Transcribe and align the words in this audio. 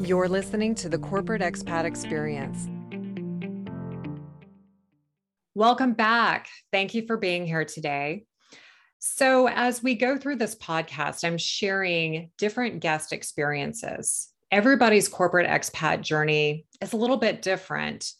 You're 0.00 0.28
listening 0.28 0.74
to 0.76 0.88
the 0.88 0.98
Corporate 0.98 1.40
Expat 1.40 1.84
Experience. 1.84 2.68
Welcome 5.54 5.92
back. 5.92 6.48
Thank 6.72 6.94
you 6.94 7.06
for 7.06 7.16
being 7.16 7.46
here 7.46 7.64
today. 7.64 8.24
So, 8.98 9.48
as 9.48 9.84
we 9.84 9.94
go 9.94 10.18
through 10.18 10.36
this 10.36 10.56
podcast, 10.56 11.22
I'm 11.24 11.38
sharing 11.38 12.30
different 12.38 12.80
guest 12.80 13.12
experiences. 13.12 14.30
Everybody's 14.50 15.08
corporate 15.08 15.48
expat 15.48 16.00
journey 16.00 16.66
is 16.80 16.92
a 16.92 16.96
little 16.96 17.16
bit 17.16 17.40
different, 17.40 18.10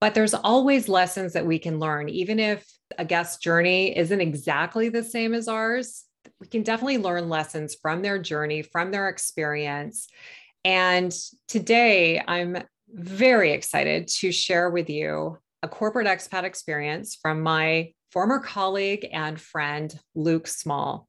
but 0.00 0.14
there's 0.14 0.34
always 0.34 0.88
lessons 0.88 1.34
that 1.34 1.46
we 1.46 1.58
can 1.58 1.78
learn. 1.78 2.08
Even 2.08 2.40
if 2.40 2.66
a 2.96 3.04
guest 3.04 3.42
journey 3.42 3.96
isn't 3.96 4.20
exactly 4.20 4.88
the 4.88 5.04
same 5.04 5.34
as 5.34 5.46
ours, 5.46 6.04
we 6.40 6.46
can 6.46 6.62
definitely 6.62 6.98
learn 6.98 7.28
lessons 7.28 7.76
from 7.80 8.00
their 8.00 8.18
journey, 8.18 8.62
from 8.62 8.90
their 8.90 9.08
experience. 9.08 10.08
And 10.64 11.12
today 11.48 12.22
I'm 12.26 12.56
very 12.88 13.52
excited 13.52 14.06
to 14.08 14.30
share 14.30 14.70
with 14.70 14.88
you 14.88 15.38
a 15.62 15.68
corporate 15.68 16.06
expat 16.06 16.44
experience 16.44 17.18
from 17.20 17.42
my 17.42 17.92
former 18.12 18.38
colleague 18.38 19.08
and 19.12 19.40
friend, 19.40 19.98
Luke 20.14 20.44
Smaul. 20.44 21.06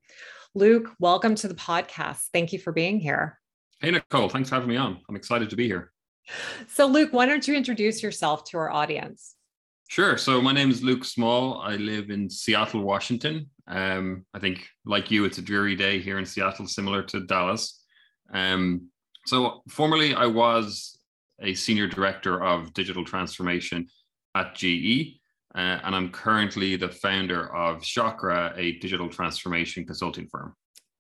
Luke, 0.56 0.92
welcome 1.00 1.36
to 1.36 1.48
the 1.48 1.54
podcast. 1.54 2.22
Thank 2.34 2.54
you 2.54 2.60
for 2.60 2.72
being 2.72 3.00
here. 3.00 3.40
Hey, 3.80 3.92
Nicole. 3.92 4.30
Thanks 4.30 4.50
for 4.50 4.56
having 4.56 4.70
me 4.70 4.78
on. 4.78 5.00
I'm 5.08 5.16
excited 5.16 5.50
to 5.50 5.56
be 5.56 5.68
here. 5.68 5.92
So, 6.68 6.88
Luke, 6.88 7.12
why 7.12 7.26
don't 7.26 7.48
you 7.48 7.54
introduce 7.54 8.02
yourself 8.02 8.46
to 8.46 8.58
our 8.58 8.72
audience? 8.72 9.36
Sure. 9.90 10.18
So, 10.18 10.42
my 10.42 10.54
name 10.54 10.72
is 10.72 10.82
Luke 10.82 11.02
Smaul. 11.02 11.64
I 11.64 11.76
live 11.76 12.10
in 12.10 12.30
Seattle, 12.30 12.82
Washington. 12.82 13.50
Um, 13.68 14.26
I 14.34 14.40
think, 14.40 14.66
like 14.86 15.12
you, 15.12 15.26
it's 15.26 15.38
a 15.38 15.42
dreary 15.42 15.76
day 15.76 16.00
here 16.00 16.18
in 16.18 16.26
Seattle, 16.26 16.68
similar 16.68 17.04
to 17.04 17.26
Dallas. 17.26 17.84
Um, 18.34 18.90
so, 19.26 19.62
formerly, 19.70 20.14
I 20.14 20.26
was 20.26 20.98
a 21.42 21.54
senior 21.54 21.88
director 21.88 22.44
of 22.44 22.74
digital 22.74 23.04
transformation 23.04 23.88
at 24.36 24.56
GE. 24.56 25.20
Uh, 25.56 25.80
and 25.84 25.96
I'm 25.96 26.10
currently 26.10 26.76
the 26.76 26.90
founder 26.90 27.56
of 27.56 27.84
Chakra, 27.84 28.54
a 28.58 28.80
digital 28.80 29.08
transformation 29.08 29.86
consulting 29.86 30.28
firm. 30.28 30.56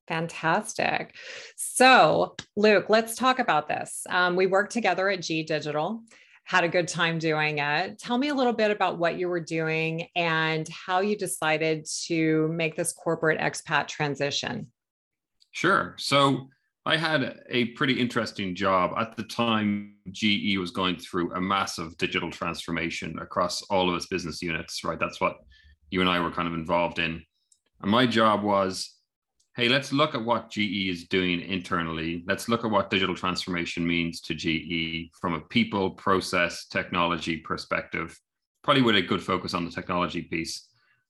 Fantastic. 0.08 1.16
So, 1.56 2.36
Luke, 2.56 2.86
let's 2.90 3.16
talk 3.16 3.40
about 3.40 3.68
this. 3.68 4.04
Um, 4.10 4.36
we 4.36 4.46
worked 4.46 4.72
together 4.72 5.10
at 5.10 5.22
GE 5.22 5.48
Digital, 5.48 6.04
had 6.44 6.64
a 6.64 6.70
good 6.70 6.88
time 6.88 7.20
doing 7.20 7.60
it. 7.60 7.98
Tell 7.98 8.18
me 8.18 8.28
a 8.28 8.36
little 8.36 8.54
bit 8.54 8.70
about 8.70 9.00
what 9.00 9.18
you 9.18 9.28
were 9.30 9.40
doing 9.40 10.08
and 10.16 10.68
how 10.70 11.00
you 11.00 11.18
decided 11.18 11.88
to 12.06 12.50
make 12.50 12.76
this 12.76 12.92
corporate 12.92 13.40
expat 13.40 13.88
transition. 13.88 14.68
Sure. 15.52 15.96
So, 15.98 16.50
I 16.86 16.98
had 16.98 17.40
a 17.50 17.66
pretty 17.66 18.00
interesting 18.00 18.56
job. 18.56 18.94
At 18.98 19.16
the 19.16 19.24
time, 19.24 19.96
GE 20.12 20.58
was 20.58 20.72
going 20.72 20.98
through 20.98 21.34
a 21.34 21.40
massive 21.40 21.98
digital 21.98 22.30
transformation 22.30 23.18
across 23.20 23.62
all 23.64 23.90
of 23.90 23.96
its 23.96 24.08
business 24.08 24.42
units, 24.42 24.84
right? 24.84 25.00
That's 25.00 25.22
what 25.22 25.38
you 25.92 26.02
and 26.02 26.10
I 26.10 26.20
were 26.20 26.32
kind 26.32 26.48
of 26.48 26.54
involved 26.54 27.00
in. 27.00 27.24
And 27.82 27.92
my 27.92 28.06
job 28.06 28.44
was 28.44 28.94
hey, 29.56 29.70
let's 29.70 29.94
look 29.94 30.16
at 30.16 30.26
what 30.26 30.50
GE 30.50 30.90
is 30.90 31.08
doing 31.08 31.40
internally. 31.42 32.24
Let's 32.26 32.50
look 32.50 32.66
at 32.66 32.72
what 32.72 32.90
digital 32.90 33.16
transformation 33.16 33.86
means 33.86 34.20
to 34.22 34.34
GE 34.34 35.12
from 35.20 35.36
a 35.36 35.42
people, 35.42 35.92
process, 35.92 36.66
technology 36.66 37.38
perspective, 37.38 38.20
probably 38.64 38.82
with 38.82 38.96
a 38.96 39.02
good 39.02 39.22
focus 39.22 39.54
on 39.54 39.64
the 39.64 39.72
technology 39.72 40.24
piece. 40.24 40.68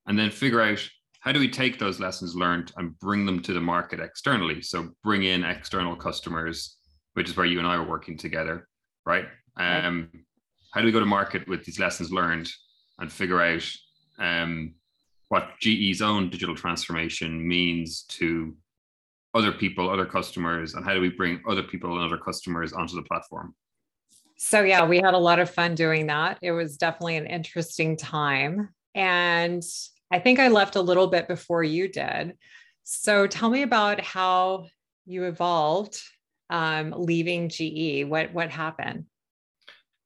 And 0.07 0.19
then 0.19 0.29
figure 0.29 0.61
out 0.61 0.85
how 1.23 1.31
do 1.31 1.39
we 1.39 1.49
take 1.49 1.79
those 1.79 2.02
lessons 2.02 2.35
learned 2.35 2.73
and 2.75 2.99
bring 2.99 3.25
them 3.25 3.41
to 3.41 3.53
the 3.53 3.61
market 3.61 4.02
externally? 4.02 4.61
So 4.61 4.89
bring 5.03 5.23
in 5.23 5.45
external 5.45 5.95
customers, 5.95 6.75
which 7.13 7.29
is 7.29 7.38
where 7.38 7.45
you 7.45 7.59
and 7.59 7.67
I 7.67 7.75
are 7.75 7.88
working 7.88 8.17
together, 8.17 8.67
right? 9.05 9.25
Um, 9.55 10.09
how 10.73 10.81
do 10.81 10.85
we 10.85 10.91
go 10.91 10.99
to 10.99 11.05
market 11.05 11.47
with 11.47 11.63
these 11.63 11.79
lessons 11.79 12.11
learned 12.11 12.51
and 12.99 13.09
figure 13.09 13.41
out 13.41 13.66
um, 14.19 14.73
what 15.29 15.51
GE's 15.61 16.01
own 16.01 16.29
digital 16.29 16.56
transformation 16.56 17.47
means 17.47 18.03
to 18.09 18.53
other 19.34 19.53
people, 19.53 19.90
other 19.90 20.05
customers, 20.05 20.73
and 20.73 20.84
how 20.84 20.94
do 20.94 21.00
we 21.00 21.09
bring 21.09 21.41
other 21.47 21.63
people 21.63 21.95
and 21.95 22.03
other 22.03 22.22
customers 22.22 22.73
onto 22.73 22.97
the 22.97 23.03
platform? 23.03 23.55
So, 24.38 24.63
yeah, 24.63 24.85
we 24.85 24.97
had 24.97 25.13
a 25.13 25.17
lot 25.17 25.40
of 25.40 25.50
fun 25.50 25.73
doing 25.73 26.07
that. 26.07 26.38
It 26.41 26.51
was 26.51 26.75
definitely 26.75 27.16
an 27.16 27.28
interesting 27.28 27.95
time. 27.95 28.73
And 28.94 29.63
I 30.13 30.19
think 30.19 30.38
I 30.38 30.47
left 30.50 30.75
a 30.75 30.81
little 30.81 31.07
bit 31.07 31.28
before 31.28 31.63
you 31.63 31.88
did. 31.88 32.38
So 32.84 33.25
tell 33.25 33.50
me 33.50 33.63
about 33.63 34.00
how 34.00 34.68
you 35.07 35.24
evolved 35.24 36.00
um, 36.51 36.94
leaving 36.96 37.50
GE. 37.50 38.07
What 38.07 38.31
what 38.31 38.52
happened? 38.52 39.06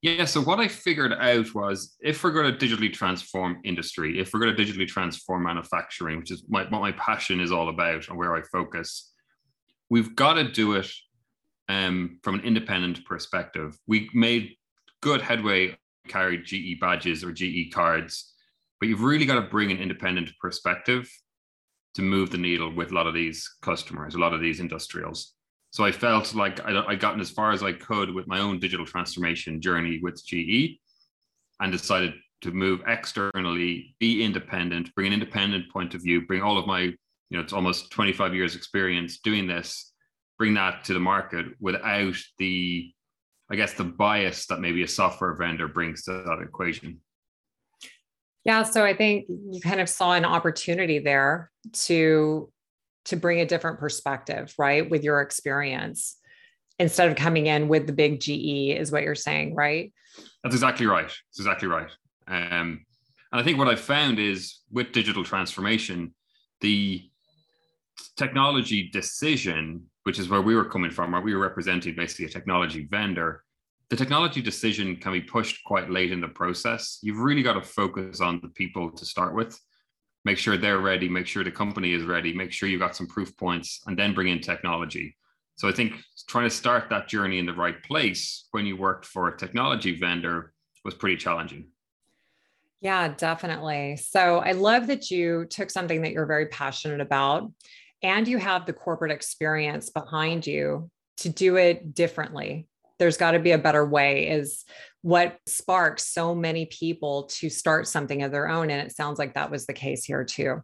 Yeah, 0.00 0.24
so 0.24 0.40
what 0.40 0.60
I 0.60 0.68
figured 0.68 1.12
out 1.12 1.54
was 1.54 1.94
if 2.00 2.24
we're 2.24 2.30
going 2.30 2.56
to 2.56 2.66
digitally 2.66 2.90
transform 2.90 3.60
industry, 3.64 4.18
if 4.18 4.32
we're 4.32 4.40
going 4.40 4.56
to 4.56 4.64
digitally 4.64 4.88
transform 4.88 5.42
manufacturing, 5.42 6.20
which 6.20 6.30
is 6.30 6.42
my, 6.48 6.62
what 6.62 6.80
my 6.80 6.92
passion 6.92 7.38
is 7.40 7.52
all 7.52 7.68
about 7.68 8.08
and 8.08 8.16
where 8.16 8.34
I 8.34 8.40
focus, 8.50 9.12
we've 9.90 10.16
got 10.16 10.34
to 10.34 10.50
do 10.50 10.74
it 10.74 10.90
um, 11.68 12.18
from 12.22 12.36
an 12.36 12.42
independent 12.42 13.04
perspective. 13.04 13.76
We 13.86 14.08
made 14.14 14.54
good 15.02 15.20
headway, 15.20 15.76
carried 16.06 16.46
GE 16.46 16.80
badges 16.80 17.22
or 17.24 17.32
GE 17.32 17.72
cards 17.74 18.32
but 18.80 18.88
you've 18.88 19.02
really 19.02 19.26
got 19.26 19.36
to 19.36 19.48
bring 19.48 19.70
an 19.70 19.78
independent 19.78 20.30
perspective 20.40 21.10
to 21.94 22.02
move 22.02 22.30
the 22.30 22.38
needle 22.38 22.72
with 22.74 22.90
a 22.90 22.94
lot 22.94 23.06
of 23.06 23.14
these 23.14 23.48
customers, 23.62 24.14
a 24.14 24.18
lot 24.18 24.34
of 24.34 24.40
these 24.40 24.60
industrials. 24.60 25.34
So 25.70 25.84
I 25.84 25.92
felt 25.92 26.34
like 26.34 26.64
I, 26.64 26.84
I'd 26.86 27.00
gotten 27.00 27.20
as 27.20 27.30
far 27.30 27.52
as 27.52 27.62
I 27.62 27.72
could 27.72 28.14
with 28.14 28.26
my 28.26 28.38
own 28.38 28.58
digital 28.58 28.86
transformation 28.86 29.60
journey 29.60 30.00
with 30.02 30.24
GE 30.24 30.78
and 31.60 31.72
decided 31.72 32.14
to 32.42 32.52
move 32.52 32.80
externally, 32.86 33.96
be 33.98 34.22
independent, 34.22 34.94
bring 34.94 35.08
an 35.08 35.12
independent 35.12 35.70
point 35.72 35.94
of 35.94 36.02
view, 36.02 36.26
bring 36.26 36.42
all 36.42 36.56
of 36.56 36.66
my, 36.66 36.80
you 36.82 36.96
know, 37.30 37.40
it's 37.40 37.52
almost 37.52 37.90
25 37.90 38.34
years 38.34 38.54
experience 38.54 39.18
doing 39.18 39.46
this, 39.46 39.92
bring 40.38 40.54
that 40.54 40.84
to 40.84 40.94
the 40.94 41.00
market 41.00 41.46
without 41.60 42.14
the, 42.38 42.92
I 43.50 43.56
guess, 43.56 43.74
the 43.74 43.84
bias 43.84 44.46
that 44.46 44.60
maybe 44.60 44.84
a 44.84 44.88
software 44.88 45.34
vendor 45.34 45.68
brings 45.68 46.04
to 46.04 46.12
that 46.12 46.38
equation. 46.40 47.00
Yeah, 48.48 48.62
so 48.62 48.82
I 48.82 48.96
think 48.96 49.26
you 49.28 49.60
kind 49.60 49.78
of 49.78 49.90
saw 49.90 50.14
an 50.14 50.24
opportunity 50.24 51.00
there 51.00 51.50
to 51.84 52.50
to 53.04 53.16
bring 53.16 53.40
a 53.40 53.46
different 53.46 53.78
perspective, 53.78 54.54
right, 54.56 54.88
with 54.88 55.04
your 55.04 55.20
experience 55.20 56.16
instead 56.78 57.10
of 57.10 57.16
coming 57.16 57.46
in 57.46 57.68
with 57.68 57.86
the 57.86 57.92
big 57.92 58.20
GE 58.20 58.74
is 58.80 58.90
what 58.90 59.02
you're 59.02 59.14
saying, 59.14 59.54
right? 59.54 59.92
That's 60.42 60.54
exactly 60.54 60.86
right. 60.86 61.08
That's 61.08 61.38
exactly 61.38 61.68
right. 61.68 61.90
Um, 62.26 62.86
and 63.32 63.40
I 63.40 63.42
think 63.42 63.58
what 63.58 63.68
I 63.68 63.76
found 63.76 64.18
is 64.18 64.60
with 64.72 64.92
digital 64.92 65.24
transformation, 65.24 66.14
the 66.62 67.02
technology 68.16 68.88
decision, 68.88 69.82
which 70.04 70.18
is 70.18 70.30
where 70.30 70.40
we 70.40 70.56
were 70.56 70.64
coming 70.64 70.90
from, 70.90 71.12
where 71.12 71.20
we 71.20 71.34
were 71.34 71.42
representing 71.42 71.94
basically 71.94 72.24
a 72.24 72.30
technology 72.30 72.88
vendor, 72.90 73.44
the 73.90 73.96
technology 73.96 74.42
decision 74.42 74.96
can 74.96 75.12
be 75.12 75.20
pushed 75.20 75.64
quite 75.64 75.90
late 75.90 76.12
in 76.12 76.20
the 76.20 76.28
process. 76.28 76.98
You've 77.02 77.18
really 77.18 77.42
got 77.42 77.54
to 77.54 77.62
focus 77.62 78.20
on 78.20 78.40
the 78.42 78.48
people 78.48 78.90
to 78.90 79.04
start 79.06 79.34
with, 79.34 79.58
make 80.24 80.36
sure 80.36 80.56
they're 80.56 80.80
ready, 80.80 81.08
make 81.08 81.26
sure 81.26 81.42
the 81.42 81.50
company 81.50 81.92
is 81.92 82.04
ready, 82.04 82.34
make 82.34 82.52
sure 82.52 82.68
you've 82.68 82.80
got 82.80 82.96
some 82.96 83.06
proof 83.06 83.34
points, 83.36 83.80
and 83.86 83.98
then 83.98 84.14
bring 84.14 84.28
in 84.28 84.40
technology. 84.40 85.16
So 85.56 85.68
I 85.68 85.72
think 85.72 85.94
trying 86.28 86.44
to 86.44 86.54
start 86.54 86.90
that 86.90 87.08
journey 87.08 87.38
in 87.38 87.46
the 87.46 87.54
right 87.54 87.82
place 87.82 88.46
when 88.50 88.66
you 88.66 88.76
worked 88.76 89.06
for 89.06 89.28
a 89.28 89.36
technology 89.36 89.98
vendor 89.98 90.52
was 90.84 90.94
pretty 90.94 91.16
challenging. 91.16 91.68
Yeah, 92.80 93.08
definitely. 93.08 93.96
So 93.96 94.38
I 94.38 94.52
love 94.52 94.86
that 94.86 95.10
you 95.10 95.46
took 95.46 95.70
something 95.70 96.02
that 96.02 96.12
you're 96.12 96.26
very 96.26 96.46
passionate 96.46 97.00
about 97.00 97.50
and 98.02 98.28
you 98.28 98.38
have 98.38 98.66
the 98.66 98.72
corporate 98.72 99.10
experience 99.10 99.90
behind 99.90 100.46
you 100.46 100.90
to 101.16 101.28
do 101.28 101.56
it 101.56 101.94
differently 101.94 102.68
there's 102.98 103.16
got 103.16 103.32
to 103.32 103.38
be 103.38 103.52
a 103.52 103.58
better 103.58 103.84
way 103.84 104.28
is 104.28 104.64
what 105.02 105.38
sparks 105.46 106.06
so 106.06 106.34
many 106.34 106.66
people 106.66 107.24
to 107.24 107.48
start 107.48 107.86
something 107.86 108.22
of 108.22 108.32
their 108.32 108.48
own. 108.48 108.70
And 108.70 108.86
it 108.86 108.94
sounds 108.94 109.18
like 109.18 109.34
that 109.34 109.50
was 109.50 109.66
the 109.66 109.72
case 109.72 110.04
here 110.04 110.24
too. 110.24 110.62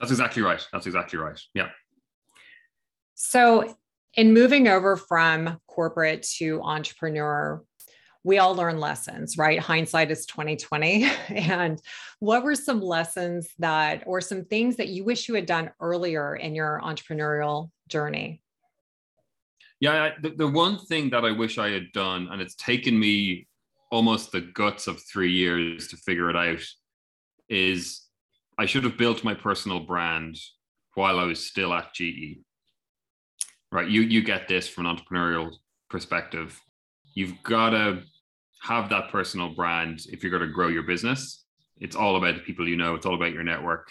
That's 0.00 0.10
exactly 0.10 0.42
right. 0.42 0.66
That's 0.72 0.86
exactly 0.86 1.18
right. 1.18 1.40
Yeah. 1.54 1.68
So 3.14 3.76
in 4.14 4.32
moving 4.32 4.68
over 4.68 4.96
from 4.96 5.58
corporate 5.66 6.26
to 6.38 6.62
entrepreneur 6.62 7.62
we 8.26 8.38
all 8.38 8.56
learn 8.56 8.80
lessons 8.80 9.38
right? 9.38 9.60
Hindsight 9.60 10.10
is 10.10 10.26
2020 10.26 11.04
and 11.28 11.80
what 12.18 12.42
were 12.42 12.56
some 12.56 12.80
lessons 12.80 13.48
that 13.60 14.02
or 14.04 14.20
some 14.20 14.44
things 14.44 14.76
that 14.76 14.88
you 14.88 15.04
wish 15.04 15.28
you 15.28 15.36
had 15.36 15.46
done 15.46 15.70
earlier 15.80 16.34
in 16.34 16.54
your 16.54 16.80
entrepreneurial 16.82 17.70
journey 17.88 18.42
yeah, 19.80 20.10
the, 20.22 20.30
the 20.30 20.46
one 20.46 20.78
thing 20.78 21.10
that 21.10 21.24
I 21.24 21.32
wish 21.32 21.58
I 21.58 21.70
had 21.70 21.92
done, 21.92 22.28
and 22.30 22.40
it's 22.40 22.54
taken 22.54 22.98
me 22.98 23.46
almost 23.90 24.32
the 24.32 24.40
guts 24.40 24.86
of 24.86 25.02
three 25.02 25.32
years 25.32 25.88
to 25.88 25.96
figure 25.96 26.30
it 26.30 26.36
out, 26.36 26.62
is 27.48 28.02
I 28.58 28.66
should 28.66 28.84
have 28.84 28.96
built 28.96 29.24
my 29.24 29.34
personal 29.34 29.80
brand 29.80 30.38
while 30.94 31.18
I 31.18 31.24
was 31.24 31.44
still 31.44 31.72
at 31.74 31.92
GE. 31.94 32.38
Right, 33.72 33.88
you 33.88 34.02
you 34.02 34.22
get 34.22 34.48
this 34.48 34.68
from 34.68 34.86
an 34.86 34.96
entrepreneurial 34.96 35.50
perspective, 35.90 36.58
you've 37.14 37.42
got 37.42 37.70
to 37.70 38.02
have 38.62 38.88
that 38.90 39.10
personal 39.10 39.50
brand 39.50 40.00
if 40.08 40.22
you're 40.22 40.30
going 40.30 40.46
to 40.46 40.54
grow 40.54 40.68
your 40.68 40.82
business. 40.84 41.44
It's 41.78 41.96
all 41.96 42.16
about 42.16 42.36
the 42.36 42.40
people 42.40 42.68
you 42.68 42.76
know, 42.76 42.94
it's 42.94 43.06
all 43.06 43.14
about 43.14 43.32
your 43.32 43.42
network. 43.42 43.90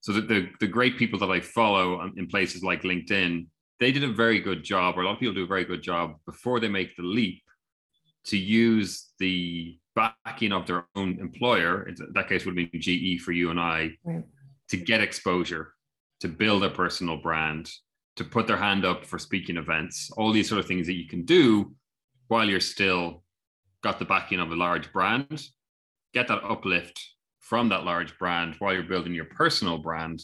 So 0.00 0.12
the, 0.12 0.20
the, 0.20 0.48
the 0.60 0.66
great 0.66 0.98
people 0.98 1.18
that 1.20 1.30
I 1.30 1.40
follow 1.40 2.10
in 2.16 2.26
places 2.26 2.62
like 2.62 2.82
LinkedIn, 2.82 3.46
they 3.80 3.92
did 3.92 4.04
a 4.04 4.12
very 4.12 4.40
good 4.40 4.64
job, 4.64 4.96
or 4.96 5.02
a 5.02 5.04
lot 5.04 5.14
of 5.14 5.20
people 5.20 5.34
do 5.34 5.44
a 5.44 5.46
very 5.46 5.64
good 5.64 5.82
job 5.82 6.16
before 6.24 6.60
they 6.60 6.68
make 6.68 6.96
the 6.96 7.02
leap 7.02 7.42
to 8.24 8.36
use 8.36 9.10
the 9.18 9.78
backing 9.94 10.52
of 10.52 10.66
their 10.66 10.86
own 10.96 11.18
employer. 11.20 11.88
In 11.88 11.96
that 12.14 12.28
case, 12.28 12.44
would 12.44 12.56
be 12.56 12.66
GE 12.66 13.22
for 13.22 13.32
you 13.32 13.50
and 13.50 13.60
I, 13.60 13.92
right. 14.04 14.24
to 14.68 14.76
get 14.76 15.00
exposure, 15.00 15.74
to 16.20 16.28
build 16.28 16.64
a 16.64 16.70
personal 16.70 17.16
brand, 17.16 17.70
to 18.16 18.24
put 18.24 18.46
their 18.46 18.56
hand 18.56 18.84
up 18.84 19.04
for 19.04 19.18
speaking 19.18 19.56
events, 19.56 20.10
all 20.16 20.32
these 20.32 20.48
sort 20.48 20.58
of 20.58 20.66
things 20.66 20.86
that 20.86 20.94
you 20.94 21.06
can 21.06 21.24
do 21.24 21.74
while 22.28 22.48
you're 22.48 22.60
still 22.60 23.22
got 23.82 23.98
the 23.98 24.04
backing 24.04 24.40
of 24.40 24.50
a 24.50 24.56
large 24.56 24.92
brand, 24.92 25.48
get 26.12 26.28
that 26.28 26.42
uplift 26.44 27.00
from 27.40 27.68
that 27.68 27.84
large 27.84 28.18
brand 28.18 28.56
while 28.58 28.72
you're 28.72 28.82
building 28.82 29.14
your 29.14 29.26
personal 29.26 29.78
brand. 29.78 30.22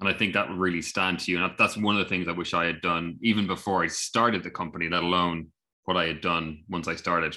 And 0.00 0.08
I 0.08 0.12
think 0.12 0.34
that 0.34 0.48
would 0.48 0.58
really 0.58 0.82
stand 0.82 1.18
to 1.20 1.32
you. 1.32 1.42
And 1.42 1.52
that's 1.58 1.76
one 1.76 1.96
of 1.96 2.02
the 2.02 2.08
things 2.08 2.28
I 2.28 2.32
wish 2.32 2.54
I 2.54 2.66
had 2.66 2.80
done 2.80 3.18
even 3.20 3.46
before 3.46 3.82
I 3.82 3.88
started 3.88 4.42
the 4.42 4.50
company, 4.50 4.88
let 4.88 5.02
alone 5.02 5.48
what 5.84 5.96
I 5.96 6.06
had 6.06 6.20
done 6.20 6.64
once 6.68 6.86
I 6.86 6.94
started. 6.94 7.36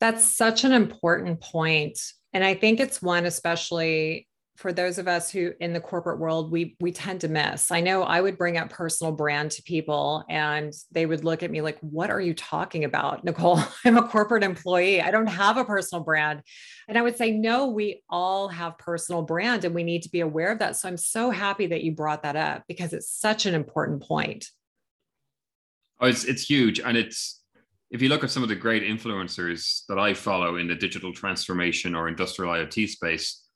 That's 0.00 0.24
such 0.24 0.64
an 0.64 0.72
important 0.72 1.40
point. 1.42 1.98
And 2.32 2.42
I 2.42 2.54
think 2.54 2.80
it's 2.80 3.02
one, 3.02 3.26
especially 3.26 4.28
for 4.60 4.74
those 4.74 4.98
of 4.98 5.08
us 5.08 5.30
who 5.30 5.54
in 5.58 5.72
the 5.72 5.80
corporate 5.80 6.18
world 6.18 6.52
we 6.52 6.76
we 6.80 6.92
tend 6.92 7.22
to 7.22 7.28
miss. 7.28 7.70
I 7.70 7.80
know 7.80 8.02
I 8.02 8.20
would 8.20 8.36
bring 8.36 8.58
up 8.58 8.68
personal 8.68 9.10
brand 9.10 9.52
to 9.52 9.62
people 9.62 10.22
and 10.28 10.74
they 10.92 11.06
would 11.06 11.24
look 11.24 11.42
at 11.42 11.50
me 11.50 11.62
like 11.62 11.78
what 11.80 12.10
are 12.10 12.20
you 12.20 12.34
talking 12.34 12.84
about 12.84 13.24
Nicole? 13.24 13.58
I'm 13.86 13.96
a 13.96 14.06
corporate 14.06 14.44
employee. 14.44 15.00
I 15.00 15.10
don't 15.10 15.28
have 15.28 15.56
a 15.56 15.64
personal 15.64 16.04
brand. 16.04 16.42
And 16.88 16.98
I 16.98 17.02
would 17.02 17.16
say 17.16 17.30
no 17.30 17.68
we 17.68 18.02
all 18.10 18.48
have 18.48 18.76
personal 18.76 19.22
brand 19.22 19.64
and 19.64 19.74
we 19.74 19.82
need 19.82 20.02
to 20.02 20.10
be 20.10 20.20
aware 20.20 20.52
of 20.52 20.58
that. 20.58 20.76
So 20.76 20.88
I'm 20.88 20.98
so 20.98 21.30
happy 21.30 21.68
that 21.68 21.82
you 21.82 21.92
brought 21.92 22.22
that 22.24 22.36
up 22.36 22.64
because 22.68 22.92
it's 22.92 23.10
such 23.10 23.46
an 23.46 23.54
important 23.54 24.02
point. 24.02 24.46
Oh 26.00 26.06
it's 26.06 26.24
it's 26.24 26.42
huge. 26.42 26.80
And 26.80 26.98
it's 26.98 27.40
if 27.90 28.02
you 28.02 28.10
look 28.10 28.22
at 28.22 28.30
some 28.30 28.42
of 28.42 28.50
the 28.50 28.56
great 28.56 28.82
influencers 28.82 29.84
that 29.88 29.98
I 29.98 30.12
follow 30.12 30.56
in 30.56 30.68
the 30.68 30.74
digital 30.74 31.14
transformation 31.14 31.94
or 31.94 32.08
industrial 32.08 32.52
IoT 32.52 32.90
space 32.90 33.46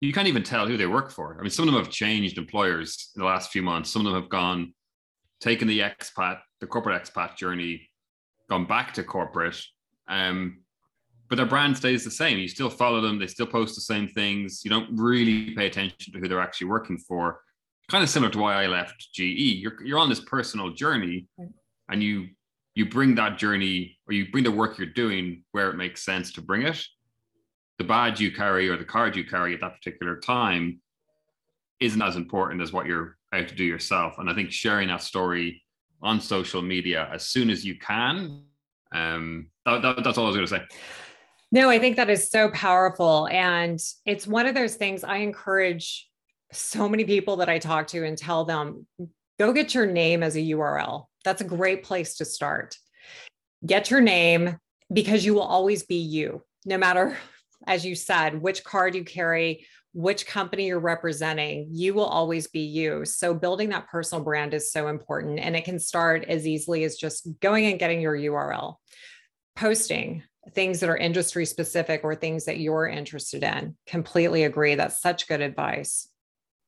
you 0.00 0.12
can't 0.12 0.28
even 0.28 0.42
tell 0.42 0.66
who 0.66 0.76
they 0.76 0.86
work 0.86 1.10
for. 1.10 1.36
I 1.38 1.42
mean, 1.42 1.50
some 1.50 1.68
of 1.68 1.74
them 1.74 1.82
have 1.82 1.92
changed 1.92 2.38
employers 2.38 3.10
in 3.14 3.20
the 3.20 3.26
last 3.26 3.50
few 3.50 3.62
months. 3.62 3.90
Some 3.90 4.06
of 4.06 4.12
them 4.12 4.20
have 4.20 4.30
gone, 4.30 4.74
taken 5.40 5.66
the 5.68 5.80
expat, 5.80 6.40
the 6.60 6.66
corporate 6.66 7.02
expat 7.02 7.36
journey, 7.36 7.88
gone 8.50 8.66
back 8.66 8.92
to 8.94 9.02
corporate. 9.02 9.60
Um, 10.08 10.60
but 11.28 11.36
their 11.36 11.46
brand 11.46 11.76
stays 11.76 12.04
the 12.04 12.10
same. 12.10 12.38
You 12.38 12.46
still 12.46 12.70
follow 12.70 13.00
them. 13.00 13.18
They 13.18 13.26
still 13.26 13.46
post 13.46 13.74
the 13.74 13.80
same 13.80 14.06
things. 14.08 14.62
You 14.64 14.70
don't 14.70 14.96
really 14.96 15.54
pay 15.54 15.66
attention 15.66 16.12
to 16.12 16.18
who 16.20 16.28
they're 16.28 16.40
actually 16.40 16.68
working 16.68 16.98
for. 16.98 17.40
Kind 17.90 18.04
of 18.04 18.10
similar 18.10 18.30
to 18.32 18.38
why 18.38 18.62
I 18.62 18.66
left 18.66 19.08
GE. 19.12 19.20
You're 19.20 19.82
you're 19.84 19.98
on 19.98 20.08
this 20.08 20.20
personal 20.20 20.70
journey, 20.70 21.26
and 21.88 22.02
you 22.02 22.28
you 22.74 22.88
bring 22.88 23.14
that 23.14 23.38
journey 23.38 23.98
or 24.06 24.12
you 24.12 24.30
bring 24.30 24.44
the 24.44 24.50
work 24.50 24.76
you're 24.78 24.88
doing 24.88 25.42
where 25.52 25.70
it 25.70 25.76
makes 25.76 26.04
sense 26.04 26.32
to 26.32 26.42
bring 26.42 26.62
it 26.62 26.84
the 27.78 27.84
badge 27.84 28.20
you 28.20 28.32
carry 28.32 28.68
or 28.68 28.76
the 28.76 28.84
card 28.84 29.16
you 29.16 29.24
carry 29.24 29.54
at 29.54 29.60
that 29.60 29.74
particular 29.74 30.18
time 30.18 30.80
isn't 31.80 32.02
as 32.02 32.16
important 32.16 32.62
as 32.62 32.72
what 32.72 32.86
you're 32.86 33.16
out 33.32 33.48
to 33.48 33.54
do 33.54 33.64
yourself. 33.64 34.18
And 34.18 34.30
I 34.30 34.34
think 34.34 34.50
sharing 34.50 34.88
that 34.88 35.02
story 35.02 35.62
on 36.02 36.20
social 36.20 36.62
media 36.62 37.08
as 37.12 37.28
soon 37.28 37.50
as 37.50 37.64
you 37.64 37.78
can, 37.78 38.44
um, 38.92 39.48
that, 39.66 39.82
that, 39.82 40.04
that's 40.04 40.16
all 40.16 40.24
I 40.24 40.28
was 40.28 40.36
going 40.36 40.48
to 40.48 40.56
say. 40.56 40.78
No, 41.52 41.68
I 41.68 41.78
think 41.78 41.96
that 41.96 42.10
is 42.10 42.30
so 42.30 42.50
powerful. 42.50 43.28
And 43.28 43.78
it's 44.04 44.26
one 44.26 44.46
of 44.46 44.54
those 44.54 44.74
things 44.74 45.04
I 45.04 45.18
encourage 45.18 46.08
so 46.52 46.88
many 46.88 47.04
people 47.04 47.36
that 47.36 47.48
I 47.48 47.58
talk 47.58 47.88
to 47.88 48.04
and 48.04 48.16
tell 48.16 48.44
them 48.44 48.86
go 49.38 49.52
get 49.52 49.74
your 49.74 49.86
name 49.86 50.22
as 50.22 50.36
a 50.36 50.40
URL. 50.40 51.06
That's 51.24 51.42
a 51.42 51.44
great 51.44 51.82
place 51.82 52.16
to 52.16 52.24
start. 52.24 52.76
Get 53.64 53.90
your 53.90 54.00
name 54.00 54.56
because 54.92 55.24
you 55.24 55.34
will 55.34 55.42
always 55.42 55.84
be 55.84 55.96
you, 55.96 56.42
no 56.64 56.78
matter 56.78 57.16
as 57.66 57.84
you 57.84 57.94
said, 57.94 58.40
which 58.40 58.64
card 58.64 58.94
you 58.94 59.04
carry, 59.04 59.66
which 59.92 60.26
company 60.26 60.66
you're 60.66 60.78
representing, 60.78 61.68
you 61.72 61.94
will 61.94 62.04
always 62.04 62.48
be 62.48 62.60
you. 62.60 63.04
So 63.04 63.32
building 63.32 63.70
that 63.70 63.88
personal 63.88 64.22
brand 64.22 64.52
is 64.52 64.70
so 64.70 64.88
important. 64.88 65.38
And 65.38 65.56
it 65.56 65.64
can 65.64 65.78
start 65.78 66.24
as 66.28 66.46
easily 66.46 66.84
as 66.84 66.96
just 66.96 67.28
going 67.40 67.66
and 67.66 67.78
getting 67.78 68.00
your 68.00 68.14
URL, 68.14 68.76
posting 69.54 70.22
things 70.52 70.80
that 70.80 70.90
are 70.90 70.96
industry 70.96 71.46
specific 71.46 72.02
or 72.04 72.14
things 72.14 72.44
that 72.44 72.58
you're 72.58 72.86
interested 72.86 73.42
in. 73.42 73.74
Completely 73.86 74.44
agree. 74.44 74.74
That's 74.74 75.00
such 75.00 75.28
good 75.28 75.40
advice. 75.40 76.08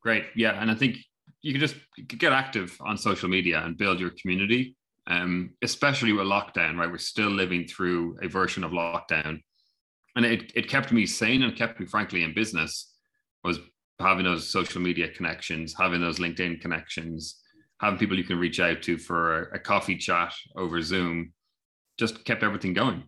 Great. 0.02 0.24
Yeah. 0.34 0.60
And 0.60 0.70
I 0.70 0.74
think 0.74 0.96
you 1.42 1.52
can 1.52 1.60
just 1.60 1.76
get 2.06 2.32
active 2.32 2.76
on 2.80 2.96
social 2.96 3.28
media 3.28 3.62
and 3.62 3.76
build 3.76 4.00
your 4.00 4.12
community. 4.20 4.74
Um, 5.06 5.54
especially 5.62 6.12
with 6.12 6.26
lockdown, 6.26 6.76
right? 6.76 6.90
We're 6.90 6.98
still 6.98 7.30
living 7.30 7.66
through 7.66 8.18
a 8.20 8.28
version 8.28 8.62
of 8.62 8.72
lockdown 8.72 9.40
and 10.18 10.26
it, 10.26 10.50
it 10.56 10.68
kept 10.68 10.90
me 10.90 11.06
sane 11.06 11.44
and 11.44 11.56
kept 11.56 11.78
me 11.78 11.86
frankly 11.86 12.24
in 12.24 12.34
business 12.34 12.92
was 13.44 13.60
having 14.00 14.24
those 14.24 14.48
social 14.48 14.82
media 14.82 15.08
connections 15.08 15.74
having 15.78 16.00
those 16.00 16.18
linkedin 16.18 16.60
connections 16.60 17.40
having 17.80 17.98
people 17.98 18.18
you 18.18 18.24
can 18.24 18.38
reach 18.38 18.58
out 18.58 18.82
to 18.82 18.98
for 18.98 19.44
a, 19.44 19.54
a 19.54 19.58
coffee 19.58 19.96
chat 19.96 20.34
over 20.56 20.82
zoom 20.82 21.32
just 21.98 22.24
kept 22.24 22.42
everything 22.42 22.74
going. 22.74 23.02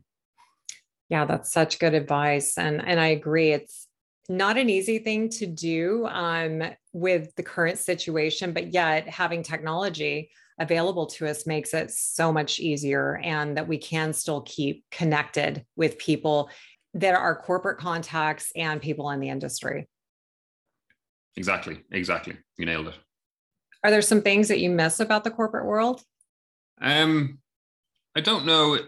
Yeah 1.08 1.24
that's 1.24 1.52
such 1.52 1.78
good 1.78 1.94
advice. 1.94 2.56
And 2.56 2.80
and 2.86 3.00
i 3.00 3.08
agree 3.08 3.52
it's 3.52 3.88
not 4.28 4.56
an 4.56 4.70
easy 4.70 5.00
thing 5.00 5.28
to 5.28 5.46
do 5.46 6.06
um, 6.06 6.62
with 6.92 7.34
the 7.34 7.42
current 7.42 7.78
situation 7.78 8.52
but 8.52 8.72
yet 8.72 9.08
having 9.08 9.42
technology 9.42 10.30
available 10.60 11.06
to 11.06 11.26
us 11.26 11.46
makes 11.46 11.74
it 11.74 11.90
so 11.90 12.32
much 12.32 12.60
easier 12.60 13.16
and 13.24 13.56
that 13.56 13.66
we 13.66 13.78
can 13.78 14.12
still 14.12 14.42
keep 14.42 14.84
connected 14.90 15.64
with 15.74 15.98
people 15.98 16.50
that 16.94 17.14
are 17.14 17.36
corporate 17.36 17.78
contacts 17.78 18.52
and 18.56 18.80
people 18.80 19.10
in 19.10 19.20
the 19.20 19.28
industry. 19.28 19.88
Exactly. 21.36 21.82
Exactly. 21.92 22.36
You 22.58 22.66
nailed 22.66 22.88
it. 22.88 22.94
Are 23.84 23.90
there 23.90 24.02
some 24.02 24.22
things 24.22 24.48
that 24.48 24.60
you 24.60 24.70
miss 24.70 25.00
about 25.00 25.24
the 25.24 25.30
corporate 25.30 25.64
world? 25.64 26.02
Um, 26.80 27.38
I 28.16 28.20
don't 28.20 28.46
know. 28.46 28.78